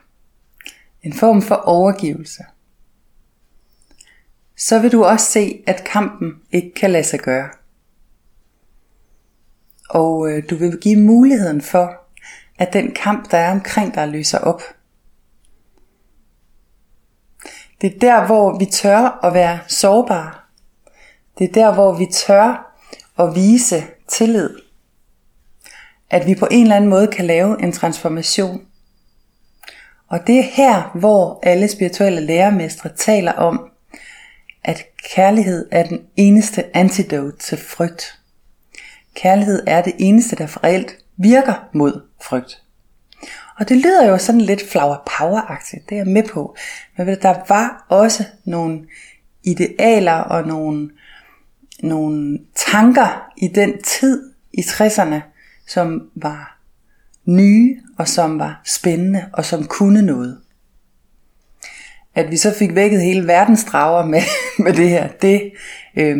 En 1.04 1.14
form 1.14 1.42
for 1.42 1.56
overgivelse. 1.56 2.44
Så 4.58 4.80
vil 4.80 4.92
du 4.92 5.04
også 5.04 5.26
se, 5.26 5.64
at 5.68 5.84
kampen 5.84 6.34
ikke 6.52 6.74
kan 6.74 6.92
lade 6.92 7.04
sig 7.04 7.20
gøre. 7.20 7.50
Og 9.90 10.32
øh, 10.32 10.50
du 10.50 10.56
vil 10.56 10.78
give 10.82 11.00
muligheden 11.00 11.62
for, 11.62 12.02
at 12.58 12.74
den 12.74 12.92
kamp, 12.92 13.32
der 13.32 13.38
er 13.38 13.52
omkring 13.52 13.96
dig, 13.96 14.08
løser 14.08 14.40
op. 14.40 14.62
Det 17.82 17.96
er 17.96 18.00
der, 18.00 18.26
hvor 18.26 18.60
vi 18.60 18.66
tør 18.66 19.20
at 19.24 19.34
være 19.34 19.60
sårbare. 19.68 20.32
Det 21.38 21.50
er 21.50 21.54
der, 21.54 21.74
hvor 21.74 21.98
vi 21.98 22.06
tør 22.06 22.80
at 23.20 23.36
vise 23.36 23.84
tillid. 24.08 24.50
At 26.10 26.28
vi 26.28 26.36
på 26.36 26.48
en 26.52 26.62
eller 26.62 26.76
anden 26.76 26.90
måde 26.90 27.08
kan 27.08 27.26
lave 27.26 27.64
en 27.64 27.72
transformation. 27.72 28.62
Og 30.08 30.28
det 30.28 30.40
er 30.40 30.44
her, 30.44 30.92
hvor 31.00 31.40
alle 31.44 31.68
spirituelle 31.68 32.22
lærermestre 32.22 32.90
taler 32.96 33.34
om, 33.34 33.70
at 34.64 34.84
kærlighed 35.16 35.68
er 35.72 35.84
den 35.84 36.02
eneste 36.16 36.78
antidote 36.78 37.38
til 37.38 37.58
frygt. 37.58 38.20
Kærlighed 39.16 39.64
er 39.68 39.82
det 39.82 39.94
eneste, 40.00 40.36
der 40.36 40.64
reelt 40.64 40.98
virker 41.18 41.70
mod 41.74 42.02
frygt. 42.22 42.62
Og 43.60 43.70
det 43.70 43.78
lyder 43.78 44.08
jo 44.10 44.18
sådan 44.18 44.42
lidt 44.42 44.70
flower 44.70 44.96
power-agtigt, 45.10 45.90
det 45.90 45.96
er 45.96 46.00
jeg 46.00 46.08
med 46.08 46.24
på. 46.24 46.56
Men 46.98 47.08
der 47.08 47.36
var 47.48 47.86
også 47.90 48.24
nogle 48.46 48.82
idealer 49.44 50.14
og 50.14 50.48
nogle, 50.48 50.90
nogle 51.84 52.40
tanker 52.56 53.32
i 53.38 53.48
den 53.48 53.82
tid 53.82 54.32
i 54.54 54.62
60'erne, 54.62 55.20
som 55.68 56.10
var 56.16 56.58
nye 57.26 57.78
og 57.98 58.08
som 58.08 58.40
var 58.40 58.62
spændende 58.66 59.26
og 59.34 59.46
som 59.46 59.66
kunne 59.66 60.02
noget. 60.02 60.38
At 62.16 62.32
vi 62.32 62.38
så 62.38 62.54
fik 62.54 62.76
vækket 62.76 63.02
hele 63.02 63.28
verdens 63.28 63.64
drager 63.64 64.06
med, 64.06 64.22
med 64.66 64.74
det 64.74 64.90
her, 64.90 65.08
det, 65.08 65.52
øh, 65.98 66.18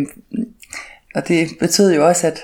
og 1.16 1.28
det 1.28 1.50
betød 1.60 1.96
jo 1.96 2.08
også, 2.08 2.28
at, 2.28 2.40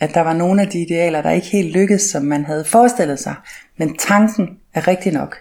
at 0.00 0.14
der 0.14 0.20
var 0.20 0.32
nogle 0.32 0.62
af 0.62 0.68
de 0.68 0.82
idealer, 0.82 1.22
der 1.22 1.30
ikke 1.30 1.46
helt 1.46 1.72
lykkedes, 1.72 2.02
som 2.02 2.22
man 2.22 2.44
havde 2.44 2.64
forestillet 2.64 3.18
sig. 3.18 3.34
Men 3.76 3.96
tanken 3.96 4.58
er 4.74 4.88
rigtig 4.88 5.12
nok. 5.12 5.36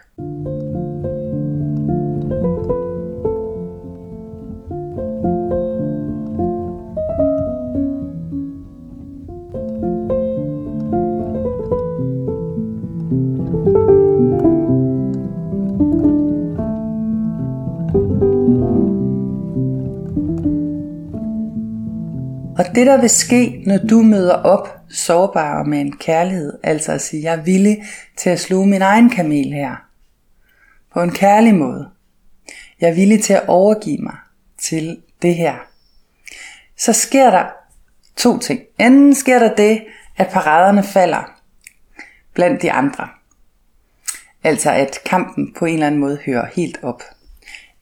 Og 22.57 22.75
det 22.75 22.85
der 22.87 23.01
vil 23.01 23.09
ske, 23.09 23.63
når 23.65 23.77
du 23.89 24.01
møder 24.01 24.33
op 24.33 24.80
sårbar 24.93 25.59
og 25.59 25.69
med 25.69 25.81
en 25.81 25.97
kærlighed, 25.97 26.59
altså 26.63 26.91
at 26.91 27.01
sige, 27.01 27.23
jeg 27.23 27.33
er 27.33 27.43
villig 27.43 27.83
til 28.17 28.29
at 28.29 28.39
sluge 28.39 28.67
min 28.67 28.81
egen 28.81 29.09
kamel 29.09 29.53
her, 29.53 29.75
på 30.93 31.01
en 31.01 31.11
kærlig 31.11 31.55
måde. 31.55 31.89
Jeg 32.81 32.89
er 32.89 32.93
villig 32.93 33.23
til 33.23 33.33
at 33.33 33.47
overgive 33.47 33.97
mig 33.97 34.15
til 34.57 35.01
det 35.21 35.35
her. 35.35 35.55
Så 36.77 36.93
sker 36.93 37.31
der 37.31 37.45
to 38.15 38.39
ting. 38.39 38.61
Enten 38.79 39.15
sker 39.15 39.39
der 39.39 39.55
det, 39.55 39.83
at 40.17 40.29
paraderne 40.29 40.83
falder 40.83 41.41
blandt 42.33 42.61
de 42.61 42.71
andre. 42.71 43.09
Altså 44.43 44.71
at 44.71 44.99
kampen 45.05 45.53
på 45.53 45.65
en 45.65 45.73
eller 45.73 45.87
anden 45.87 46.01
måde 46.01 46.19
hører 46.25 46.47
helt 46.53 46.79
op. 46.83 47.03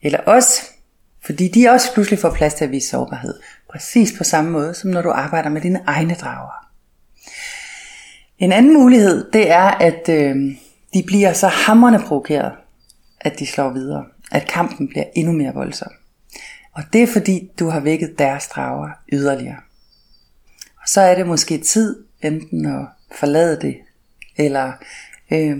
Eller 0.02 0.18
også, 0.18 0.70
fordi 1.24 1.48
de 1.48 1.68
også 1.68 1.94
pludselig 1.94 2.18
får 2.18 2.30
plads 2.30 2.54
til 2.54 2.64
at 2.64 2.70
vise 2.70 2.88
sårbarhed. 2.88 3.40
Præcis 3.70 4.18
på 4.18 4.24
samme 4.24 4.50
måde, 4.50 4.74
som 4.74 4.90
når 4.90 5.02
du 5.02 5.10
arbejder 5.10 5.50
med 5.50 5.60
dine 5.60 5.82
egne 5.86 6.14
drager. 6.14 6.69
En 8.40 8.52
anden 8.52 8.72
mulighed, 8.72 9.30
det 9.32 9.50
er, 9.50 9.70
at 9.70 10.08
øh, 10.08 10.36
de 10.94 11.02
bliver 11.06 11.32
så 11.32 11.48
hammerne 11.48 11.98
provokeret, 11.98 12.52
at 13.20 13.38
de 13.38 13.46
slår 13.46 13.70
videre. 13.70 14.04
At 14.32 14.48
kampen 14.48 14.88
bliver 14.88 15.04
endnu 15.16 15.32
mere 15.32 15.54
voldsom. 15.54 15.92
Og 16.72 16.82
det 16.92 17.02
er 17.02 17.06
fordi, 17.06 17.50
du 17.58 17.68
har 17.68 17.80
vækket 17.80 18.18
deres 18.18 18.48
drager 18.48 18.88
yderligere. 19.12 19.60
Og 20.82 20.88
så 20.88 21.00
er 21.00 21.14
det 21.14 21.26
måske 21.26 21.58
tid 21.58 22.04
enten 22.22 22.66
at 22.66 22.86
forlade 23.14 23.60
det, 23.60 23.76
eller 24.36 24.72
øh, 25.30 25.58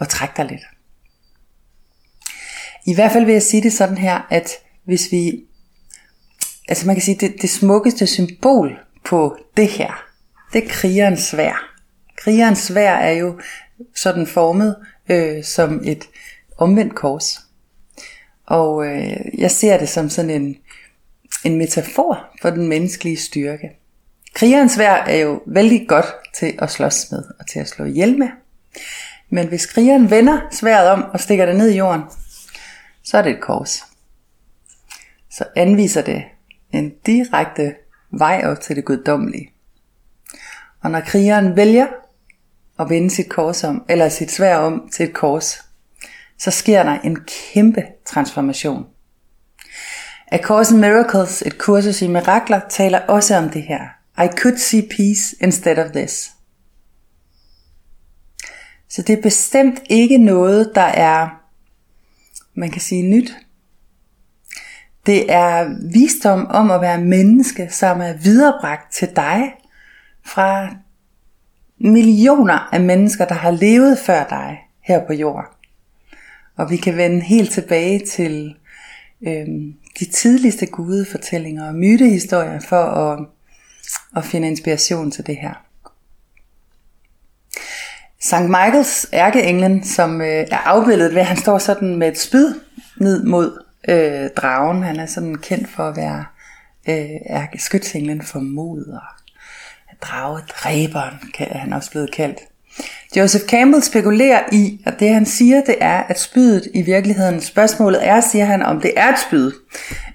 at 0.00 0.08
trække 0.08 0.34
dig 0.36 0.44
lidt. 0.44 0.62
I 2.86 2.94
hvert 2.94 3.12
fald 3.12 3.24
vil 3.24 3.32
jeg 3.32 3.42
sige 3.42 3.62
det 3.62 3.72
sådan 3.72 3.98
her, 3.98 4.26
at 4.30 4.50
hvis 4.84 5.12
vi 5.12 5.44
altså 6.68 6.86
man 6.86 6.96
kan 6.96 7.02
sige, 7.02 7.16
det, 7.20 7.42
det 7.42 7.50
smukkeste 7.50 8.06
symbol 8.06 8.78
på 9.04 9.36
det 9.56 9.68
her, 9.68 10.04
det 10.52 10.64
er 10.64 10.68
krigerens 10.68 11.20
svær. 11.20 11.69
Krigerens 12.20 12.58
svær 12.58 12.94
er 12.94 13.12
jo 13.12 13.40
sådan 13.96 14.26
formet 14.26 14.76
øh, 15.10 15.44
som 15.44 15.80
et 15.84 16.04
omvendt 16.58 16.94
kors. 16.94 17.40
Og 18.46 18.86
øh, 18.86 19.16
jeg 19.38 19.50
ser 19.50 19.78
det 19.78 19.88
som 19.88 20.10
sådan 20.10 20.30
en, 20.30 20.56
en 21.44 21.58
metafor 21.58 22.26
for 22.42 22.50
den 22.50 22.68
menneskelige 22.68 23.16
styrke. 23.16 23.70
Krigerens 24.34 24.72
svær 24.72 24.94
er 24.94 25.16
jo 25.16 25.42
vældig 25.46 25.88
godt 25.88 26.06
til 26.34 26.54
at 26.58 26.70
slås 26.70 27.06
med 27.10 27.24
og 27.38 27.46
til 27.46 27.58
at 27.58 27.68
slå 27.68 27.84
ihjel 27.84 28.18
med. 28.18 28.28
Men 29.30 29.48
hvis 29.48 29.66
krigeren 29.66 30.10
vender 30.10 30.40
sværet 30.50 30.88
om 30.88 31.04
og 31.12 31.20
stikker 31.20 31.46
det 31.46 31.56
ned 31.56 31.70
i 31.70 31.76
jorden, 31.76 32.02
så 33.04 33.18
er 33.18 33.22
det 33.22 33.32
et 33.32 33.40
kors. 33.40 33.84
Så 35.30 35.44
anviser 35.56 36.02
det 36.02 36.24
en 36.72 36.92
direkte 37.06 37.74
vej 38.10 38.42
op 38.44 38.60
til 38.60 38.76
det 38.76 38.84
guddommelige. 38.84 39.50
Og 40.82 40.90
når 40.90 41.00
krigeren 41.00 41.56
vælger 41.56 41.86
at 42.80 42.90
vende 42.90 43.10
sit 43.10 43.28
kors 43.28 43.64
om, 43.64 43.84
eller 43.88 44.08
sit 44.08 44.30
svær 44.30 44.56
om 44.56 44.88
til 44.92 45.06
et 45.08 45.14
kors, 45.14 45.64
så 46.38 46.50
sker 46.50 46.82
der 46.82 46.98
en 47.00 47.18
kæmpe 47.26 47.82
transformation. 48.06 48.86
A 50.32 50.38
Course 50.38 50.74
in 50.74 50.80
Miracles, 50.80 51.42
et 51.46 51.58
kursus 51.58 52.02
i 52.02 52.06
mirakler, 52.06 52.60
taler 52.68 52.98
også 52.98 53.36
om 53.36 53.50
det 53.50 53.62
her. 53.62 53.80
I 54.24 54.28
could 54.36 54.56
see 54.56 54.88
peace 54.96 55.36
instead 55.40 55.78
of 55.78 55.90
this. 55.90 56.30
Så 58.88 59.02
det 59.02 59.18
er 59.18 59.22
bestemt 59.22 59.80
ikke 59.90 60.18
noget, 60.18 60.72
der 60.74 60.80
er, 60.80 61.28
man 62.54 62.70
kan 62.70 62.80
sige, 62.80 63.02
nyt. 63.02 63.36
Det 65.06 65.32
er 65.32 65.68
visdom 65.92 66.46
om 66.46 66.70
at 66.70 66.80
være 66.80 67.00
menneske, 67.00 67.68
som 67.70 68.00
er 68.00 68.12
viderebragt 68.12 68.92
til 68.92 69.08
dig 69.16 69.52
fra 70.26 70.74
millioner 71.80 72.68
af 72.72 72.80
mennesker, 72.80 73.24
der 73.24 73.34
har 73.34 73.50
levet 73.50 73.98
før 73.98 74.24
dig 74.24 74.58
her 74.82 75.06
på 75.06 75.12
jorden. 75.12 75.46
Og 76.56 76.70
vi 76.70 76.76
kan 76.76 76.96
vende 76.96 77.20
helt 77.20 77.52
tilbage 77.52 78.06
til 78.06 78.54
øh, 79.26 79.46
de 80.00 80.04
tidligste 80.04 80.66
gudefortællinger 80.66 81.66
og 81.66 81.74
mytehistorier 81.74 82.60
for 82.60 82.82
at, 82.82 83.26
at 84.16 84.24
finde 84.24 84.48
inspiration 84.48 85.10
til 85.10 85.26
det 85.26 85.36
her. 85.36 85.54
Sankt 88.20 88.50
Michaels 88.50 89.06
ærkeenglen, 89.12 89.84
som 89.84 90.20
øh, 90.20 90.26
er 90.26 90.56
afbildet 90.56 91.10
ved, 91.14 91.20
at 91.20 91.26
han 91.26 91.36
står 91.36 91.58
sådan 91.58 91.96
med 91.96 92.08
et 92.08 92.18
spyd 92.18 92.54
ned 92.96 93.24
mod 93.24 93.64
øh, 93.88 94.30
dragen. 94.36 94.82
Han 94.82 94.96
er 94.96 95.06
sådan 95.06 95.34
kendt 95.34 95.68
for 95.68 95.82
at 95.88 95.96
være 95.96 96.24
øh, 96.88 97.20
ærkeskytsenglen 97.30 98.22
for 98.22 98.40
mod 98.40 98.86
og 98.86 99.19
dragedræberen, 100.02 101.14
er 101.38 101.58
han 101.58 101.72
også 101.72 101.90
blevet 101.90 102.12
kaldt. 102.12 102.38
Joseph 103.16 103.44
Campbell 103.44 103.82
spekulerer 103.82 104.42
i, 104.52 104.82
at 104.86 105.00
det 105.00 105.14
han 105.14 105.26
siger, 105.26 105.64
det 105.64 105.76
er, 105.80 106.02
at 106.02 106.20
spydet 106.20 106.68
i 106.74 106.82
virkeligheden, 106.82 107.40
spørgsmålet 107.40 108.06
er, 108.06 108.20
siger 108.20 108.44
han, 108.44 108.62
om 108.62 108.80
det 108.80 108.92
er 108.96 109.08
et 109.12 109.18
spyd, 109.28 109.52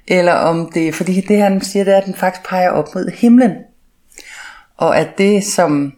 eller 0.08 0.34
om 0.34 0.72
det, 0.74 0.96
fordi 0.96 1.22
det 1.22 1.42
han 1.42 1.62
siger, 1.62 1.84
det 1.86 1.94
er, 1.94 1.98
at 1.98 2.06
den 2.06 2.16
faktisk 2.16 2.48
peger 2.50 2.70
op 2.70 2.96
mod 2.96 3.12
himlen. 3.12 3.52
Og 4.78 4.98
at 4.98 5.18
det, 5.18 5.44
som 5.44 5.94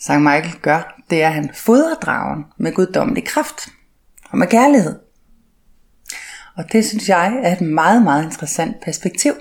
Sankt 0.00 0.22
Michael 0.22 0.60
gør, 0.62 1.00
det 1.10 1.22
er, 1.22 1.28
at 1.28 1.34
han 1.34 1.50
fodrer 1.54 1.94
dragen 1.94 2.44
med 2.58 2.72
guddommelig 2.72 3.24
kraft 3.24 3.68
og 4.30 4.38
med 4.38 4.46
kærlighed. 4.46 4.98
Og 6.56 6.72
det 6.72 6.86
synes 6.86 7.08
jeg 7.08 7.40
er 7.42 7.52
et 7.52 7.60
meget, 7.60 8.02
meget 8.02 8.24
interessant 8.24 8.80
perspektiv. 8.80 9.32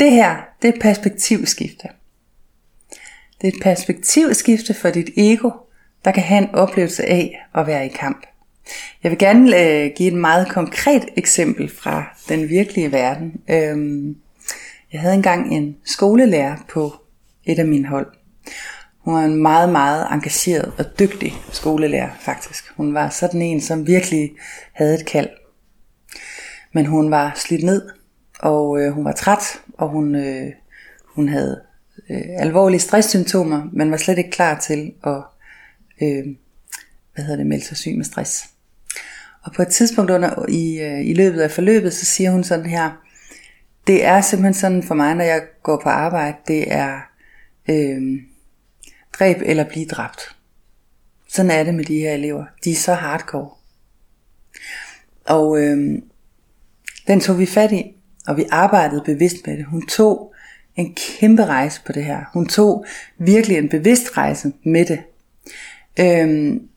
Det 0.00 0.10
her, 0.10 0.36
det 0.62 0.68
er 0.68 0.72
et 0.72 0.80
perspektivskifte. 0.80 1.88
Det 3.40 3.48
er 3.48 3.56
et 3.56 3.62
perspektivskifte 3.62 4.74
for 4.74 4.90
dit 4.90 5.10
ego, 5.16 5.50
der 6.04 6.12
kan 6.12 6.22
have 6.22 6.42
en 6.42 6.54
oplevelse 6.54 7.04
af 7.04 7.46
at 7.54 7.66
være 7.66 7.86
i 7.86 7.88
kamp. 7.88 8.26
Jeg 9.02 9.10
vil 9.10 9.18
gerne 9.18 9.60
øh, 9.60 9.90
give 9.96 10.08
et 10.08 10.18
meget 10.18 10.48
konkret 10.48 11.04
eksempel 11.16 11.70
fra 11.70 12.04
den 12.28 12.48
virkelige 12.48 12.92
verden. 12.92 13.40
Øhm, 13.50 14.16
jeg 14.92 15.00
havde 15.00 15.14
engang 15.14 15.54
en 15.54 15.76
skolelærer 15.84 16.56
på 16.68 16.94
et 17.44 17.58
af 17.58 17.66
mine 17.66 17.88
hold. 17.88 18.06
Hun 18.98 19.14
var 19.14 19.24
en 19.24 19.42
meget, 19.42 19.68
meget 19.68 20.06
engageret 20.10 20.72
og 20.78 20.98
dygtig 20.98 21.34
skolelærer 21.52 22.10
faktisk. 22.20 22.64
Hun 22.76 22.94
var 22.94 23.08
sådan 23.08 23.42
en, 23.42 23.60
som 23.60 23.86
virkelig 23.86 24.30
havde 24.72 24.94
et 24.94 25.06
kald. 25.06 25.28
Men 26.72 26.86
hun 26.86 27.10
var 27.10 27.32
slidt 27.36 27.64
ned, 27.64 27.90
og 28.40 28.80
øh, 28.80 28.92
hun 28.92 29.04
var 29.04 29.12
træt, 29.12 29.60
og 29.78 29.88
hun, 29.88 30.14
øh, 30.14 30.52
hun 31.04 31.28
havde 31.28 31.62
øh, 32.10 32.22
alvorlige 32.38 32.80
stresssymptomer, 32.80 33.68
men 33.72 33.90
var 33.90 33.96
slet 33.96 34.18
ikke 34.18 34.30
klar 34.30 34.58
til 34.58 34.92
at 35.04 35.22
øh, 36.02 36.26
hvad 37.14 37.24
hedder 37.24 37.36
det, 37.36 37.46
melde 37.46 37.64
sig 37.64 37.76
syg 37.76 37.96
med 37.96 38.04
stress. 38.04 38.44
Og 39.42 39.52
på 39.52 39.62
et 39.62 39.68
tidspunkt 39.68 40.10
under, 40.10 40.48
i, 40.48 40.80
øh, 40.80 41.06
i 41.06 41.14
løbet 41.14 41.40
af 41.40 41.50
forløbet, 41.50 41.94
så 41.94 42.04
siger 42.04 42.30
hun 42.30 42.44
sådan 42.44 42.66
her, 42.66 42.90
det 43.86 44.04
er 44.04 44.20
simpelthen 44.20 44.54
sådan 44.54 44.82
for 44.82 44.94
mig, 44.94 45.14
når 45.14 45.24
jeg 45.24 45.42
går 45.62 45.80
på 45.82 45.88
arbejde, 45.88 46.36
det 46.48 46.72
er 46.72 47.00
øh, 47.68 48.02
dræb 49.12 49.36
eller 49.44 49.68
blive 49.68 49.86
dræbt. 49.86 50.36
Sådan 51.28 51.50
er 51.50 51.64
det 51.64 51.74
med 51.74 51.84
de 51.84 51.98
her 51.98 52.12
elever. 52.12 52.44
De 52.64 52.70
er 52.70 52.76
så 52.76 52.94
hardcore. 52.94 53.50
Og 55.24 55.60
øh, 55.60 56.02
den 57.06 57.20
tog 57.20 57.38
vi 57.38 57.46
fat 57.46 57.72
i, 57.72 57.96
og 58.28 58.36
vi 58.36 58.44
arbejdede 58.50 59.02
bevidst 59.04 59.46
med 59.46 59.56
det. 59.56 59.64
Hun 59.64 59.86
tog 59.86 60.34
en 60.76 60.94
kæmpe 60.94 61.44
rejse 61.44 61.80
på 61.86 61.92
det 61.92 62.04
her. 62.04 62.24
Hun 62.32 62.46
tog 62.46 62.84
virkelig 63.18 63.58
en 63.58 63.68
bevidst 63.68 64.16
rejse 64.16 64.52
med 64.64 64.86
det. 64.86 65.02
Øhm, 66.00 66.68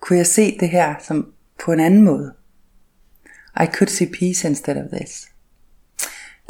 kunne 0.00 0.18
jeg 0.18 0.26
se 0.26 0.58
det 0.60 0.68
her 0.68 0.94
som 1.00 1.32
på 1.64 1.72
en 1.72 1.80
anden 1.80 2.02
måde? 2.02 2.34
I 3.62 3.66
could 3.66 3.88
see 3.88 4.08
peace 4.18 4.48
instead 4.48 4.76
of 4.76 4.90
this. 4.92 5.28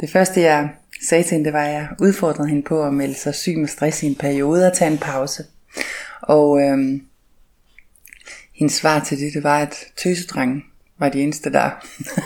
Det 0.01 0.09
første 0.09 0.41
jeg 0.41 0.69
sagde 1.07 1.23
til 1.23 1.31
hende, 1.31 1.45
det 1.45 1.53
var, 1.53 1.63
at 1.63 1.73
jeg 1.73 1.87
udfordrede 1.99 2.49
hende 2.49 2.63
på 2.63 2.83
at 2.83 2.93
melde 2.93 3.15
sig 3.15 3.35
syg 3.35 3.57
med 3.57 3.67
stress 3.67 4.03
i 4.03 4.05
en 4.05 4.15
periode 4.15 4.67
og 4.67 4.73
tage 4.73 4.91
en 4.91 4.97
pause. 4.97 5.45
Og 6.21 6.61
øhm, 6.61 7.07
hendes 8.53 8.73
svar 8.73 8.99
til 8.99 9.19
det, 9.19 9.33
det 9.33 9.43
var, 9.43 9.59
at 9.59 9.75
tøsedrengen 9.97 10.63
var 11.03 11.09
de 11.09 11.21
eneste, 11.21 11.51
der 11.51 11.69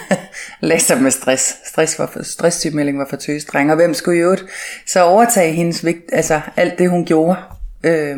lagde 0.67 1.01
med 1.01 1.11
stress. 1.11 1.55
Stress 1.65 1.99
var 1.99 2.07
for, 2.07 2.23
stresssygemelding 2.23 2.99
var 2.99 3.07
for 3.09 3.17
tøsedrenge. 3.17 3.73
Og 3.73 3.75
hvem 3.75 3.93
skulle 3.93 4.19
jo 4.19 4.37
så 4.85 5.03
overtage 5.03 5.53
hendes 5.53 5.85
vigt, 5.85 6.03
altså 6.11 6.41
alt 6.55 6.79
det 6.79 6.89
hun 6.89 7.05
gjorde, 7.05 7.39
øh, 7.83 8.17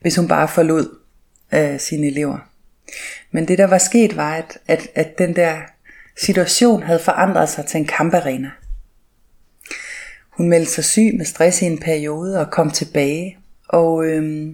hvis 0.00 0.16
hun 0.16 0.28
bare 0.28 0.48
forlod 0.48 0.98
øh, 1.54 1.80
sine 1.80 2.06
elever. 2.06 2.38
Men 3.30 3.48
det 3.48 3.58
der 3.58 3.66
var 3.66 3.78
sket 3.78 4.16
var, 4.16 4.34
at, 4.34 4.58
at, 4.66 4.88
at 4.94 5.18
den 5.18 5.36
der 5.36 5.56
situation 6.18 6.82
havde 6.82 6.98
forandret 6.98 7.48
sig 7.48 7.66
til 7.66 7.78
en 7.78 7.86
kamparena. 7.86 8.50
Hun 10.30 10.48
meldte 10.48 10.72
sig 10.72 10.84
syg 10.84 11.12
med 11.16 11.24
stress 11.24 11.62
i 11.62 11.64
en 11.64 11.78
periode 11.78 12.40
og 12.40 12.50
kom 12.50 12.70
tilbage. 12.70 13.38
Og 13.68 14.06
øh, 14.06 14.52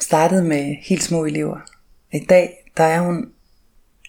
startede 0.00 0.44
med 0.44 0.76
helt 0.82 1.02
små 1.02 1.24
elever. 1.24 1.58
I 2.12 2.18
dag 2.18 2.70
der 2.76 2.84
er 2.84 3.00
hun 3.00 3.26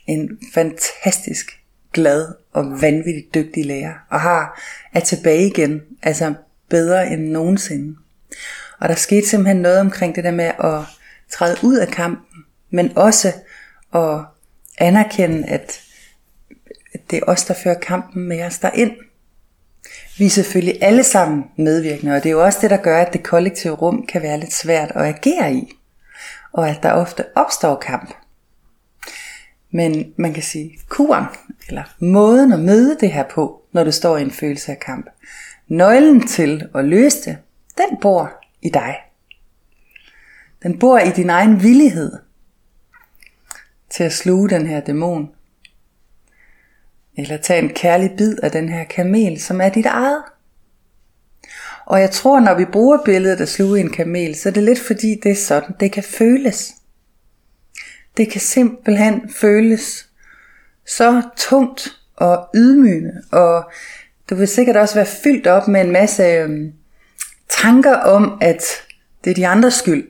en 0.09 0.39
fantastisk 0.53 1.59
glad 1.93 2.27
og 2.53 2.81
vanvittigt 2.81 3.33
dygtig 3.33 3.65
lærer, 3.65 3.93
og 4.09 4.21
har 4.21 4.61
er 4.93 4.99
tilbage 4.99 5.47
igen, 5.47 5.81
altså 6.03 6.33
bedre 6.69 7.07
end 7.07 7.29
nogensinde. 7.29 7.95
Og 8.79 8.89
der 8.89 8.95
skete 8.95 9.27
simpelthen 9.27 9.61
noget 9.61 9.79
omkring 9.79 10.15
det 10.15 10.23
der 10.23 10.31
med 10.31 10.51
at 10.59 10.81
træde 11.31 11.57
ud 11.63 11.77
af 11.77 11.87
kampen, 11.87 12.43
men 12.69 12.97
også 12.97 13.33
at 13.95 14.19
anerkende, 14.77 15.47
at 15.47 15.81
det 17.09 17.17
er 17.17 17.23
os, 17.27 17.45
der 17.45 17.53
fører 17.53 17.79
kampen 17.79 18.23
med 18.27 18.43
os 18.43 18.59
derind. 18.59 18.91
Vi 20.17 20.25
er 20.25 20.29
selvfølgelig 20.29 20.83
alle 20.83 21.03
sammen 21.03 21.43
medvirkende, 21.57 22.15
og 22.15 22.23
det 22.23 22.29
er 22.29 22.33
jo 22.33 22.43
også 22.43 22.59
det, 22.61 22.69
der 22.69 22.77
gør, 22.77 23.01
at 23.01 23.13
det 23.13 23.23
kollektive 23.23 23.73
rum 23.73 24.05
kan 24.05 24.21
være 24.21 24.39
lidt 24.39 24.53
svært 24.53 24.91
at 24.95 25.05
agere 25.05 25.53
i, 25.53 25.73
og 26.51 26.69
at 26.69 26.83
der 26.83 26.91
ofte 26.91 27.25
opstår 27.35 27.75
kamp. 27.75 28.13
Men 29.71 30.13
man 30.17 30.33
kan 30.33 30.43
sige, 30.43 30.79
kuren, 30.87 31.25
eller 31.67 31.83
måden 31.99 32.51
at 32.51 32.59
møde 32.59 32.97
det 32.99 33.11
her 33.11 33.23
på, 33.23 33.61
når 33.71 33.83
du 33.83 33.91
står 33.91 34.17
i 34.17 34.21
en 34.21 34.31
følelse 34.31 34.71
af 34.71 34.79
kamp. 34.79 35.09
Nøglen 35.67 36.27
til 36.27 36.67
at 36.75 36.85
løse 36.85 37.25
det, 37.25 37.37
den 37.77 37.97
bor 38.01 38.31
i 38.61 38.69
dig. 38.69 38.95
Den 40.63 40.79
bor 40.79 40.99
i 40.99 41.09
din 41.09 41.29
egen 41.29 41.63
villighed 41.63 42.11
til 43.89 44.03
at 44.03 44.13
sluge 44.13 44.49
den 44.49 44.67
her 44.67 44.79
dæmon. 44.79 45.29
Eller 47.17 47.37
tage 47.37 47.61
en 47.61 47.69
kærlig 47.69 48.11
bid 48.17 48.37
af 48.43 48.51
den 48.51 48.69
her 48.69 48.83
kamel, 48.83 49.41
som 49.41 49.61
er 49.61 49.69
dit 49.69 49.85
eget. 49.85 50.23
Og 51.85 52.01
jeg 52.01 52.11
tror, 52.11 52.39
når 52.39 52.53
vi 52.53 52.65
bruger 52.65 52.97
billedet 53.05 53.41
at 53.41 53.49
sluge 53.49 53.79
en 53.79 53.91
kamel, 53.91 54.35
så 54.35 54.49
er 54.49 54.53
det 54.53 54.63
lidt 54.63 54.79
fordi, 54.79 55.19
det 55.23 55.31
er 55.31 55.35
sådan, 55.35 55.75
det 55.79 55.91
kan 55.91 56.03
føles. 56.03 56.75
Det 58.19 58.31
kan 58.31 58.41
simpelthen 58.41 59.29
føles 59.29 60.09
så 60.87 61.21
tungt 61.37 61.87
og 62.15 62.49
ydmygende, 62.55 63.23
og 63.31 63.71
du 64.29 64.35
vil 64.35 64.47
sikkert 64.47 64.77
også 64.77 64.95
være 64.95 65.05
fyldt 65.05 65.47
op 65.47 65.67
med 65.67 65.81
en 65.81 65.91
masse 65.91 66.23
øhm, 66.23 66.73
tanker 67.49 67.95
om, 67.95 68.37
at 68.41 68.63
det 69.23 69.31
er 69.31 69.35
de 69.35 69.47
andres 69.47 69.73
skyld, 69.73 70.07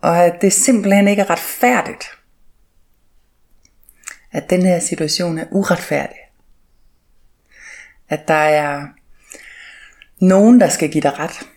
og 0.00 0.24
at 0.24 0.34
det 0.40 0.52
simpelthen 0.52 1.08
ikke 1.08 1.22
er 1.22 1.30
retfærdigt. 1.30 2.04
At 4.32 4.50
den 4.50 4.62
her 4.62 4.78
situation 4.78 5.38
er 5.38 5.46
uretfærdig. 5.50 6.18
At 8.08 8.28
der 8.28 8.34
er 8.34 8.86
nogen, 10.20 10.60
der 10.60 10.68
skal 10.68 10.90
give 10.90 11.02
dig 11.02 11.18
ret. 11.18 11.48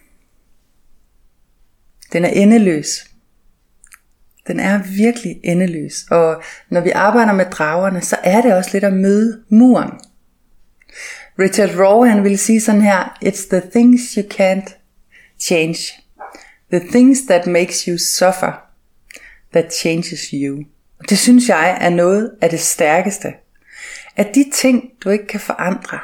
Den 2.14 2.26
er 2.26 2.30
endeløs. 2.30 3.09
Den 4.50 4.60
er 4.60 4.82
virkelig 4.98 5.40
endeløs. 5.44 6.06
Og 6.12 6.44
når 6.70 6.82
vi 6.82 6.90
arbejder 6.90 7.34
med 7.34 7.46
dragerne, 7.46 8.02
så 8.02 8.18
er 8.24 8.42
det 8.42 8.54
også 8.54 8.70
lidt 8.74 8.84
at 8.84 8.94
møde 8.94 9.44
muren. 9.50 9.92
Richard 11.40 11.80
Rohr, 11.80 12.06
han 12.06 12.24
ville 12.24 12.38
sige 12.38 12.62
sådan 12.62 12.82
her, 12.82 13.18
It's 13.26 13.50
the 13.50 13.62
things 13.72 14.14
you 14.14 14.24
can't 14.34 14.76
change. 15.40 15.78
The 16.72 16.80
things 16.90 17.20
that 17.28 17.48
makes 17.48 17.82
you 17.82 17.98
suffer, 17.98 18.52
that 19.54 19.74
changes 19.74 20.22
you. 20.34 20.64
Og 21.00 21.10
det 21.10 21.18
synes 21.18 21.50
jeg 21.50 21.78
er 21.82 21.90
noget 21.90 22.32
af 22.42 22.50
det 22.50 22.60
stærkeste. 22.60 23.34
At 24.16 24.36
de 24.36 24.46
ting, 24.54 24.90
du 25.04 25.10
ikke 25.10 25.28
kan 25.28 25.40
forandre, 25.40 26.00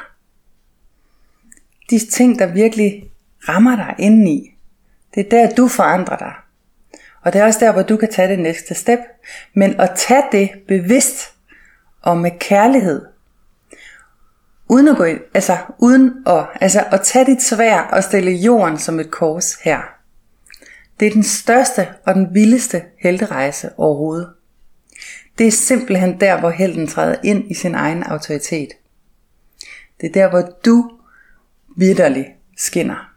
de 1.90 1.98
ting, 1.98 2.38
der 2.38 2.46
virkelig 2.46 3.10
rammer 3.48 3.76
dig 3.76 3.94
indeni, 3.98 4.56
det 5.14 5.26
er 5.26 5.30
der, 5.30 5.54
du 5.54 5.68
forandrer 5.68 6.16
dig. 6.16 6.32
Og 7.26 7.32
det 7.32 7.40
er 7.40 7.44
også 7.44 7.60
der, 7.60 7.72
hvor 7.72 7.82
du 7.82 7.96
kan 7.96 8.12
tage 8.12 8.28
det 8.28 8.38
næste 8.38 8.74
step. 8.74 8.98
Men 9.54 9.80
at 9.80 9.90
tage 9.96 10.22
det 10.32 10.50
bevidst 10.68 11.34
og 12.02 12.18
med 12.18 12.30
kærlighed. 12.40 13.06
Uden 14.68 14.88
at 14.88 14.96
gå 14.96 15.04
ind, 15.04 15.20
altså 15.34 15.58
uden 15.78 16.12
at, 16.26 16.46
altså 16.60 16.84
at 16.92 17.00
tage 17.00 17.26
dit 17.26 17.42
svær 17.42 17.80
og 17.80 18.04
stille 18.04 18.30
jorden 18.30 18.78
som 18.78 19.00
et 19.00 19.10
kors 19.10 19.54
her. 19.54 19.80
Det 21.00 21.06
er 21.06 21.12
den 21.12 21.22
største 21.22 21.88
og 22.04 22.14
den 22.14 22.34
vildeste 22.34 22.82
helterejse 23.02 23.70
overhovedet. 23.76 24.32
Det 25.38 25.46
er 25.46 25.52
simpelthen 25.52 26.20
der, 26.20 26.40
hvor 26.40 26.50
helten 26.50 26.86
træder 26.86 27.16
ind 27.24 27.50
i 27.50 27.54
sin 27.54 27.74
egen 27.74 28.02
autoritet. 28.02 28.68
Det 30.00 30.08
er 30.08 30.12
der, 30.12 30.28
hvor 30.28 30.42
du 30.64 30.90
vidderligt 31.76 32.28
skinner. 32.56 33.12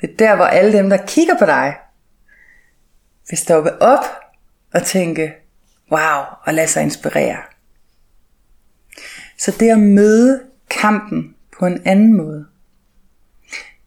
Det 0.00 0.10
er 0.10 0.16
der, 0.16 0.36
hvor 0.36 0.44
alle 0.44 0.78
dem, 0.78 0.90
der 0.90 1.06
kigger 1.06 1.38
på 1.38 1.46
dig, 1.46 1.76
vil 3.30 3.38
stoppe 3.38 3.82
op 3.82 4.04
og 4.74 4.84
tænke, 4.84 5.32
wow, 5.90 6.22
og 6.46 6.54
lade 6.54 6.68
sig 6.68 6.82
inspirere. 6.82 7.38
Så 9.38 9.56
det 9.60 9.70
at 9.70 9.78
møde 9.78 10.40
kampen 10.70 11.34
på 11.58 11.66
en 11.66 11.82
anden 11.84 12.16
måde. 12.16 12.46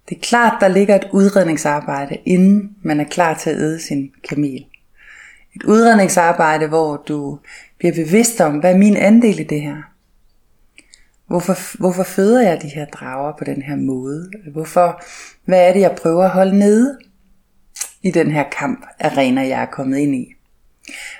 Det 0.09 0.17
er 0.17 0.21
klart, 0.21 0.57
der 0.61 0.67
ligger 0.67 0.95
et 0.95 1.07
udredningsarbejde, 1.11 2.17
inden 2.25 2.75
man 2.81 2.99
er 2.99 3.03
klar 3.03 3.33
til 3.33 3.49
at 3.49 3.55
æde 3.55 3.79
sin 3.79 4.11
kamel. 4.29 4.65
Et 5.55 5.63
udredningsarbejde, 5.63 6.67
hvor 6.67 6.97
du 6.97 7.39
bliver 7.77 7.93
bevidst 7.93 8.41
om, 8.41 8.59
hvad 8.59 8.73
er 8.73 8.77
min 8.77 8.97
andel 8.97 9.39
i 9.39 9.43
det 9.43 9.61
her? 9.61 9.77
Hvorfor, 11.27 11.77
hvorfor 11.77 12.03
føder 12.03 12.41
jeg 12.41 12.61
de 12.61 12.67
her 12.67 12.85
drager 12.85 13.33
på 13.37 13.43
den 13.43 13.61
her 13.61 13.75
måde? 13.75 14.31
Hvorfor, 14.51 15.03
hvad 15.45 15.67
er 15.69 15.73
det, 15.73 15.79
jeg 15.79 15.95
prøver 16.01 16.23
at 16.23 16.29
holde 16.29 16.59
nede 16.59 16.99
i 18.03 18.11
den 18.11 18.31
her 18.31 18.43
kamp 18.59 18.85
arena, 18.99 19.47
jeg 19.47 19.61
er 19.61 19.65
kommet 19.65 19.97
ind 19.97 20.15
i? 20.15 20.33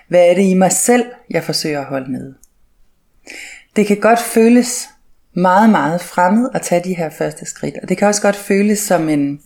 Hvad 0.08 0.30
er 0.30 0.34
det 0.34 0.44
i 0.44 0.54
mig 0.54 0.72
selv, 0.72 1.06
jeg 1.30 1.44
forsøger 1.44 1.80
at 1.80 1.86
holde 1.86 2.12
nede? 2.12 2.36
Det 3.76 3.88
kan 3.88 4.00
godt 4.00 4.20
føles 4.20 4.90
meget, 5.34 5.70
meget 5.70 6.02
fremmed 6.02 6.50
at 6.54 6.62
tage 6.62 6.84
de 6.84 6.96
her 6.96 7.10
første 7.10 7.46
skridt. 7.46 7.76
Og 7.82 7.90
det 7.90 7.98
kan 7.98 8.08
også 8.08 8.22
godt 8.22 8.36
føles 8.36 8.80
som 8.80 9.10
en, 9.10 9.42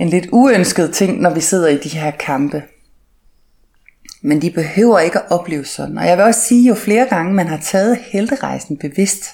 en 0.00 0.08
lidt 0.08 0.28
uønsket 0.32 0.94
ting, 0.94 1.20
når 1.20 1.34
vi 1.34 1.40
sidder 1.40 1.68
i 1.68 1.78
de 1.78 1.88
her 1.88 2.10
kampe. 2.10 2.62
Men 4.22 4.42
de 4.42 4.50
behøver 4.50 4.98
ikke 4.98 5.18
at 5.18 5.30
opleve 5.30 5.64
sådan. 5.64 5.98
Og 5.98 6.06
jeg 6.06 6.16
vil 6.16 6.24
også 6.24 6.40
sige, 6.40 6.68
jo 6.68 6.74
flere 6.74 7.06
gange 7.08 7.34
man 7.34 7.46
har 7.46 7.58
taget 7.58 7.96
helterejsen 7.96 8.76
bevidst, 8.76 9.24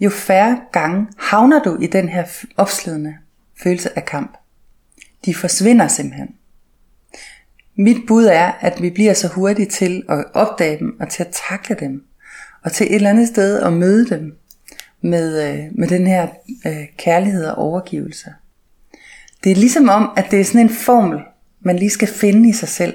jo 0.00 0.10
færre 0.10 0.60
gange 0.72 1.06
havner 1.18 1.62
du 1.62 1.78
i 1.80 1.86
den 1.86 2.08
her 2.08 2.24
opslidende 2.56 3.16
følelse 3.62 3.98
af 3.98 4.04
kamp. 4.04 4.39
De 5.24 5.34
forsvinder 5.34 5.88
simpelthen. 5.88 6.28
Mit 7.76 7.96
bud 8.06 8.24
er, 8.24 8.52
at 8.60 8.82
vi 8.82 8.90
bliver 8.90 9.14
så 9.14 9.28
hurtige 9.28 9.68
til 9.68 10.02
at 10.08 10.24
opdage 10.34 10.78
dem 10.78 11.00
og 11.00 11.08
til 11.08 11.22
at 11.22 11.38
takle 11.48 11.76
dem. 11.80 12.04
Og 12.64 12.72
til 12.72 12.86
et 12.86 12.94
eller 12.94 13.10
andet 13.10 13.28
sted 13.28 13.60
at 13.60 13.72
møde 13.72 14.08
dem 14.08 14.36
med, 15.02 15.48
øh, 15.48 15.64
med 15.72 15.88
den 15.88 16.06
her 16.06 16.28
øh, 16.66 16.86
kærlighed 16.98 17.44
og 17.44 17.54
overgivelse. 17.54 18.34
Det 19.44 19.52
er 19.52 19.56
ligesom 19.56 19.88
om, 19.88 20.10
at 20.16 20.26
det 20.30 20.40
er 20.40 20.44
sådan 20.44 20.60
en 20.60 20.70
formel, 20.70 21.20
man 21.60 21.76
lige 21.76 21.90
skal 21.90 22.08
finde 22.08 22.48
i 22.48 22.52
sig 22.52 22.68
selv. 22.68 22.94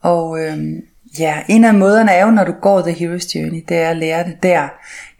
Og 0.00 0.40
øh, 0.40 0.58
ja, 1.18 1.42
en 1.48 1.64
af 1.64 1.74
måderne 1.74 2.10
er 2.10 2.24
jo, 2.24 2.30
når 2.30 2.44
du 2.44 2.52
går 2.52 2.80
The 2.80 2.92
Hero's 2.92 3.38
Journey, 3.38 3.64
det 3.68 3.76
er 3.76 3.90
at 3.90 3.96
lære 3.96 4.24
det 4.24 4.42
der. 4.42 4.68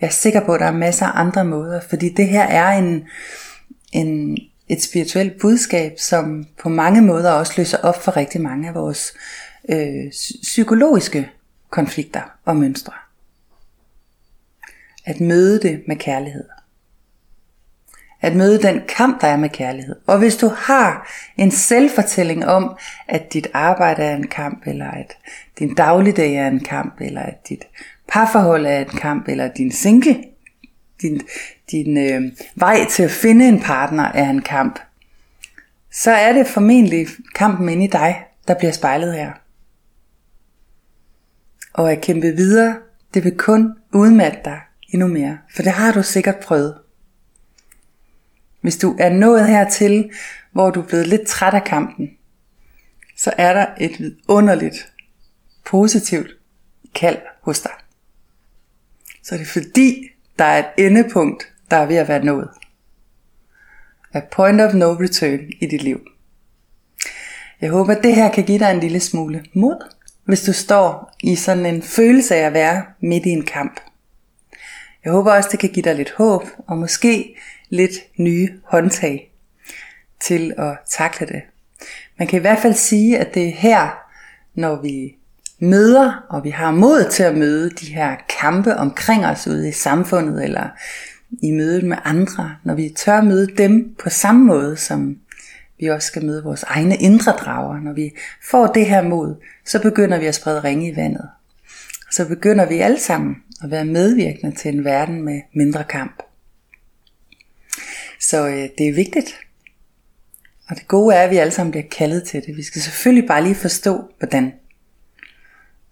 Jeg 0.00 0.06
er 0.06 0.10
sikker 0.10 0.46
på, 0.46 0.52
at 0.52 0.60
der 0.60 0.66
er 0.66 0.72
masser 0.72 1.06
af 1.06 1.20
andre 1.20 1.44
måder, 1.44 1.80
fordi 1.88 2.08
det 2.08 2.28
her 2.28 2.42
er 2.42 2.78
en, 2.78 3.04
en, 3.92 4.38
et 4.68 4.82
spirituelt 4.82 5.40
budskab, 5.40 5.92
som 5.98 6.46
på 6.62 6.68
mange 6.68 7.02
måder 7.02 7.32
også 7.32 7.52
løser 7.56 7.78
op 7.78 8.02
for 8.02 8.16
rigtig 8.16 8.40
mange 8.40 8.68
af 8.68 8.74
vores 8.74 9.14
øh, 9.68 10.10
psykologiske 10.42 11.30
konflikter 11.70 12.22
og 12.44 12.56
mønstre. 12.56 12.92
At 15.04 15.20
møde 15.20 15.62
det 15.62 15.82
med 15.88 15.96
kærlighed. 15.96 16.44
At 18.20 18.36
møde 18.36 18.62
den 18.62 18.80
kamp, 18.88 19.20
der 19.20 19.26
er 19.26 19.36
med 19.36 19.48
kærlighed. 19.48 19.96
Og 20.06 20.18
hvis 20.18 20.36
du 20.36 20.48
har 20.48 21.12
en 21.36 21.50
selvfortælling 21.50 22.46
om, 22.46 22.76
at 23.08 23.32
dit 23.32 23.46
arbejde 23.54 24.02
er 24.02 24.16
en 24.16 24.26
kamp, 24.26 24.66
eller 24.66 24.90
at 24.90 25.16
din 25.58 25.74
dagligdag 25.74 26.34
er 26.34 26.46
en 26.46 26.60
kamp, 26.60 27.00
eller 27.00 27.20
at 27.20 27.48
dit 27.48 27.64
parforhold 28.08 28.66
er 28.66 28.78
en 28.78 28.98
kamp, 28.98 29.28
eller 29.28 29.48
din 29.48 29.72
single, 29.72 30.24
din, 31.02 31.20
din 31.70 31.96
øh, 31.98 32.32
vej 32.54 32.86
til 32.90 33.02
at 33.02 33.10
finde 33.10 33.48
en 33.48 33.60
partner 33.60 34.04
er 34.04 34.30
en 34.30 34.42
kamp, 34.42 34.78
så 35.92 36.10
er 36.10 36.32
det 36.32 36.46
formentlig 36.46 37.06
kampen 37.34 37.68
inde 37.68 37.84
i 37.84 37.88
dig, 37.88 38.24
der 38.48 38.54
bliver 38.54 38.72
spejlet 38.72 39.14
her. 39.14 39.32
Og 41.72 41.92
at 41.92 42.00
kæmpe 42.00 42.32
videre, 42.32 42.76
det 43.14 43.24
vil 43.24 43.36
kun 43.38 43.72
udmatte 43.92 44.38
dig 44.44 44.60
endnu 44.88 45.06
mere, 45.06 45.38
for 45.54 45.62
det 45.62 45.72
har 45.72 45.92
du 45.92 46.02
sikkert 46.02 46.36
prøvet. 46.36 46.78
Hvis 48.60 48.78
du 48.78 48.96
er 48.98 49.08
nået 49.08 49.48
hertil, 49.48 50.10
hvor 50.52 50.70
du 50.70 50.80
er 50.80 50.86
blevet 50.86 51.06
lidt 51.06 51.26
træt 51.26 51.54
af 51.54 51.64
kampen, 51.64 52.10
så 53.16 53.32
er 53.38 53.52
der 53.52 53.66
et 53.80 54.16
underligt, 54.28 54.92
positivt 55.64 56.36
kald 56.94 57.18
hos 57.42 57.60
dig. 57.60 57.72
Så 59.22 59.34
er 59.34 59.38
det 59.38 59.48
fordi, 59.48 60.08
der 60.38 60.44
er 60.44 60.58
et 60.58 60.86
endepunkt, 60.86 61.52
der 61.70 61.76
er 61.76 61.86
ved 61.86 61.96
at 61.96 62.08
være 62.08 62.24
nået. 62.24 62.48
A 64.12 64.20
point 64.30 64.60
of 64.60 64.74
no 64.74 64.92
return 64.92 65.40
i 65.60 65.66
dit 65.66 65.82
liv. 65.82 66.00
Jeg 67.60 67.70
håber, 67.70 67.94
at 67.94 68.02
det 68.02 68.14
her 68.14 68.32
kan 68.32 68.44
give 68.44 68.58
dig 68.58 68.70
en 68.70 68.80
lille 68.80 69.00
smule 69.00 69.44
mod, 69.54 69.94
hvis 70.24 70.42
du 70.42 70.52
står 70.52 71.16
i 71.22 71.34
sådan 71.34 71.66
en 71.66 71.82
følelse 71.82 72.34
af 72.34 72.46
at 72.46 72.52
være 72.52 72.84
midt 73.00 73.26
i 73.26 73.30
en 73.30 73.44
kamp. 73.44 73.80
Jeg 75.04 75.12
håber 75.12 75.32
også, 75.32 75.48
det 75.52 75.58
kan 75.60 75.70
give 75.70 75.82
dig 75.82 75.94
lidt 75.94 76.12
håb, 76.16 76.42
og 76.66 76.78
måske 76.78 77.36
lidt 77.68 77.92
nye 78.18 78.60
håndtag 78.64 79.32
til 80.20 80.54
at 80.58 80.78
takle 80.90 81.26
det. 81.26 81.42
Man 82.18 82.28
kan 82.28 82.36
i 82.36 82.40
hvert 82.40 82.58
fald 82.58 82.74
sige, 82.74 83.18
at 83.18 83.34
det 83.34 83.48
er 83.48 83.52
her, 83.52 83.90
når 84.54 84.82
vi 84.82 85.16
møder, 85.58 86.26
og 86.28 86.44
vi 86.44 86.50
har 86.50 86.70
mod 86.70 87.10
til 87.10 87.22
at 87.22 87.36
møde 87.36 87.70
de 87.70 87.86
her 87.86 88.16
kampe 88.40 88.76
omkring 88.76 89.26
os 89.26 89.46
ude 89.46 89.68
i 89.68 89.72
samfundet, 89.72 90.44
eller 90.44 90.68
i 91.42 91.50
mødet 91.50 91.84
med 91.84 91.96
andre, 92.04 92.56
når 92.64 92.74
vi 92.74 92.88
tør 92.96 93.20
møde 93.20 93.46
dem 93.46 93.94
på 93.98 94.10
samme 94.10 94.44
måde, 94.44 94.76
som 94.76 95.18
vi 95.80 95.86
også 95.86 96.06
skal 96.06 96.24
møde 96.24 96.44
vores 96.44 96.62
egne 96.62 96.96
indre 96.96 97.32
drager. 97.32 97.80
Når 97.80 97.92
vi 97.92 98.10
får 98.50 98.66
det 98.66 98.86
her 98.86 99.02
mod, 99.02 99.34
så 99.64 99.82
begynder 99.82 100.18
vi 100.18 100.26
at 100.26 100.34
sprede 100.34 100.64
ringe 100.64 100.92
i 100.92 100.96
vandet. 100.96 101.28
Så 102.12 102.28
begynder 102.28 102.66
vi 102.66 102.78
alle 102.78 103.00
sammen 103.00 103.36
at 103.64 103.70
være 103.70 103.84
medvirkende 103.84 104.56
til 104.56 104.74
en 104.74 104.84
verden 104.84 105.22
med 105.22 105.40
mindre 105.54 105.84
kamp. 105.84 106.22
Så 108.20 108.48
øh, 108.48 108.68
det 108.78 108.88
er 108.88 108.94
vigtigt. 108.94 109.34
Og 110.68 110.76
det 110.76 110.88
gode 110.88 111.14
er, 111.14 111.22
at 111.22 111.30
vi 111.30 111.36
alle 111.36 111.50
sammen 111.50 111.70
bliver 111.70 111.86
kaldet 111.90 112.24
til 112.24 112.42
det. 112.46 112.56
Vi 112.56 112.62
skal 112.62 112.82
selvfølgelig 112.82 113.28
bare 113.28 113.42
lige 113.42 113.54
forstå, 113.54 114.10
hvordan. 114.18 114.52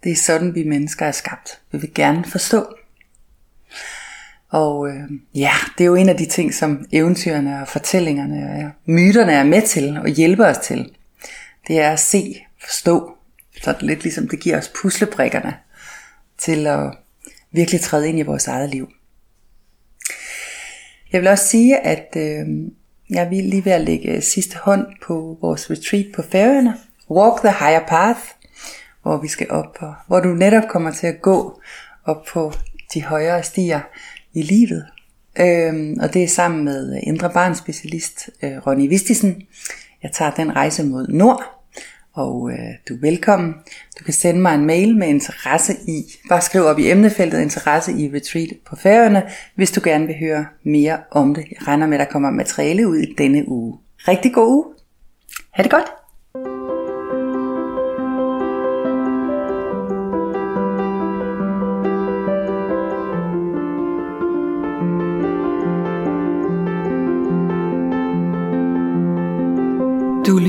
Det 0.05 0.11
er 0.11 0.15
sådan, 0.15 0.55
vi 0.55 0.63
mennesker 0.63 1.05
er 1.05 1.11
skabt. 1.11 1.61
Vi 1.71 1.77
vil 1.77 1.93
gerne 1.93 2.25
forstå. 2.25 2.75
Og 4.49 4.89
øh, 4.89 5.09
ja, 5.35 5.53
det 5.77 5.83
er 5.83 5.85
jo 5.85 5.95
en 5.95 6.09
af 6.09 6.17
de 6.17 6.25
ting, 6.25 6.53
som 6.53 6.85
eventyrene 6.91 7.61
og 7.61 7.67
fortællingerne 7.67 8.65
og 8.65 8.91
myterne 8.91 9.31
er 9.31 9.43
med 9.43 9.61
til 9.61 9.97
og 9.97 10.07
hjælper 10.07 10.45
os 10.45 10.57
til. 10.57 10.91
Det 11.67 11.79
er 11.79 11.91
at 11.91 11.99
se, 11.99 12.45
forstå. 12.65 13.17
Så 13.61 13.71
det 13.71 13.81
er 13.81 13.85
lidt 13.85 14.03
ligesom 14.03 14.27
det 14.27 14.39
giver 14.39 14.57
os 14.57 14.71
puslebrikkerne 14.81 15.57
til 16.37 16.67
at 16.67 16.93
virkelig 17.51 17.81
træde 17.81 18.09
ind 18.09 18.19
i 18.19 18.21
vores 18.21 18.47
eget 18.47 18.69
liv. 18.69 18.89
Jeg 21.11 21.21
vil 21.21 21.29
også 21.29 21.47
sige, 21.47 21.77
at 21.77 22.15
øh, 22.17 22.47
jeg 23.09 23.29
vil 23.29 23.43
lige 23.43 23.65
ved 23.65 23.71
at 23.71 23.81
lægge 23.81 24.21
sidste 24.21 24.57
hånd 24.57 24.87
på 25.03 25.37
vores 25.41 25.71
retreat 25.71 26.05
på 26.15 26.21
Færøerne. 26.21 26.77
Walk 27.09 27.39
the 27.39 27.65
Higher 27.65 27.87
Path, 27.87 28.19
hvor 29.05 29.17
vi 29.17 29.27
skal 29.27 29.51
op 29.51 29.73
på, 29.79 29.93
hvor 30.07 30.19
du 30.19 30.29
netop 30.29 30.63
kommer 30.69 30.91
til 30.91 31.07
at 31.07 31.21
gå 31.21 31.61
op 32.05 32.25
på 32.33 32.53
de 32.93 33.03
højere 33.03 33.43
stier 33.43 33.79
i 34.33 34.41
livet. 34.41 34.85
øhm, 35.39 35.97
og 36.01 36.13
det 36.13 36.23
er 36.23 36.27
sammen 36.27 36.63
med 36.65 36.99
Indre 37.03 37.29
Barns 37.29 37.57
specialist 37.57 38.29
øh, 38.43 38.57
Ronny 38.67 38.89
Vistisen. 38.89 39.41
Jeg 40.03 40.11
tager 40.11 40.31
den 40.31 40.55
rejse 40.55 40.83
mod 40.85 41.07
nord, 41.07 41.43
og 42.13 42.51
øh, 42.51 42.57
du 42.89 42.93
er 42.93 43.01
velkommen. 43.01 43.53
Du 43.99 44.03
kan 44.03 44.13
sende 44.13 44.41
mig 44.41 44.55
en 44.55 44.65
mail 44.65 44.97
med 44.97 45.07
interesse 45.07 45.73
i, 45.87 46.03
bare 46.29 46.41
skriv 46.41 46.63
op 46.63 46.79
i 46.79 46.91
emnefeltet 46.91 47.41
interesse 47.41 47.91
i 47.91 48.11
retreat 48.15 48.49
på 48.65 48.75
færøerne, 48.75 49.23
hvis 49.55 49.71
du 49.71 49.81
gerne 49.83 50.07
vil 50.07 50.15
høre 50.19 50.45
mere 50.63 50.97
om 51.11 51.35
det. 51.35 51.45
Jeg 51.51 51.67
regner 51.67 51.87
med, 51.87 51.97
at 51.99 52.07
der 52.07 52.11
kommer 52.11 52.31
materiale 52.31 52.87
ud 52.87 52.97
i 52.97 53.13
denne 53.17 53.49
uge. 53.49 53.77
Rigtig 54.07 54.33
god 54.33 54.47
uge. 54.47 54.65
Ha' 55.51 55.63
det 55.63 55.71
godt. 55.71 56.04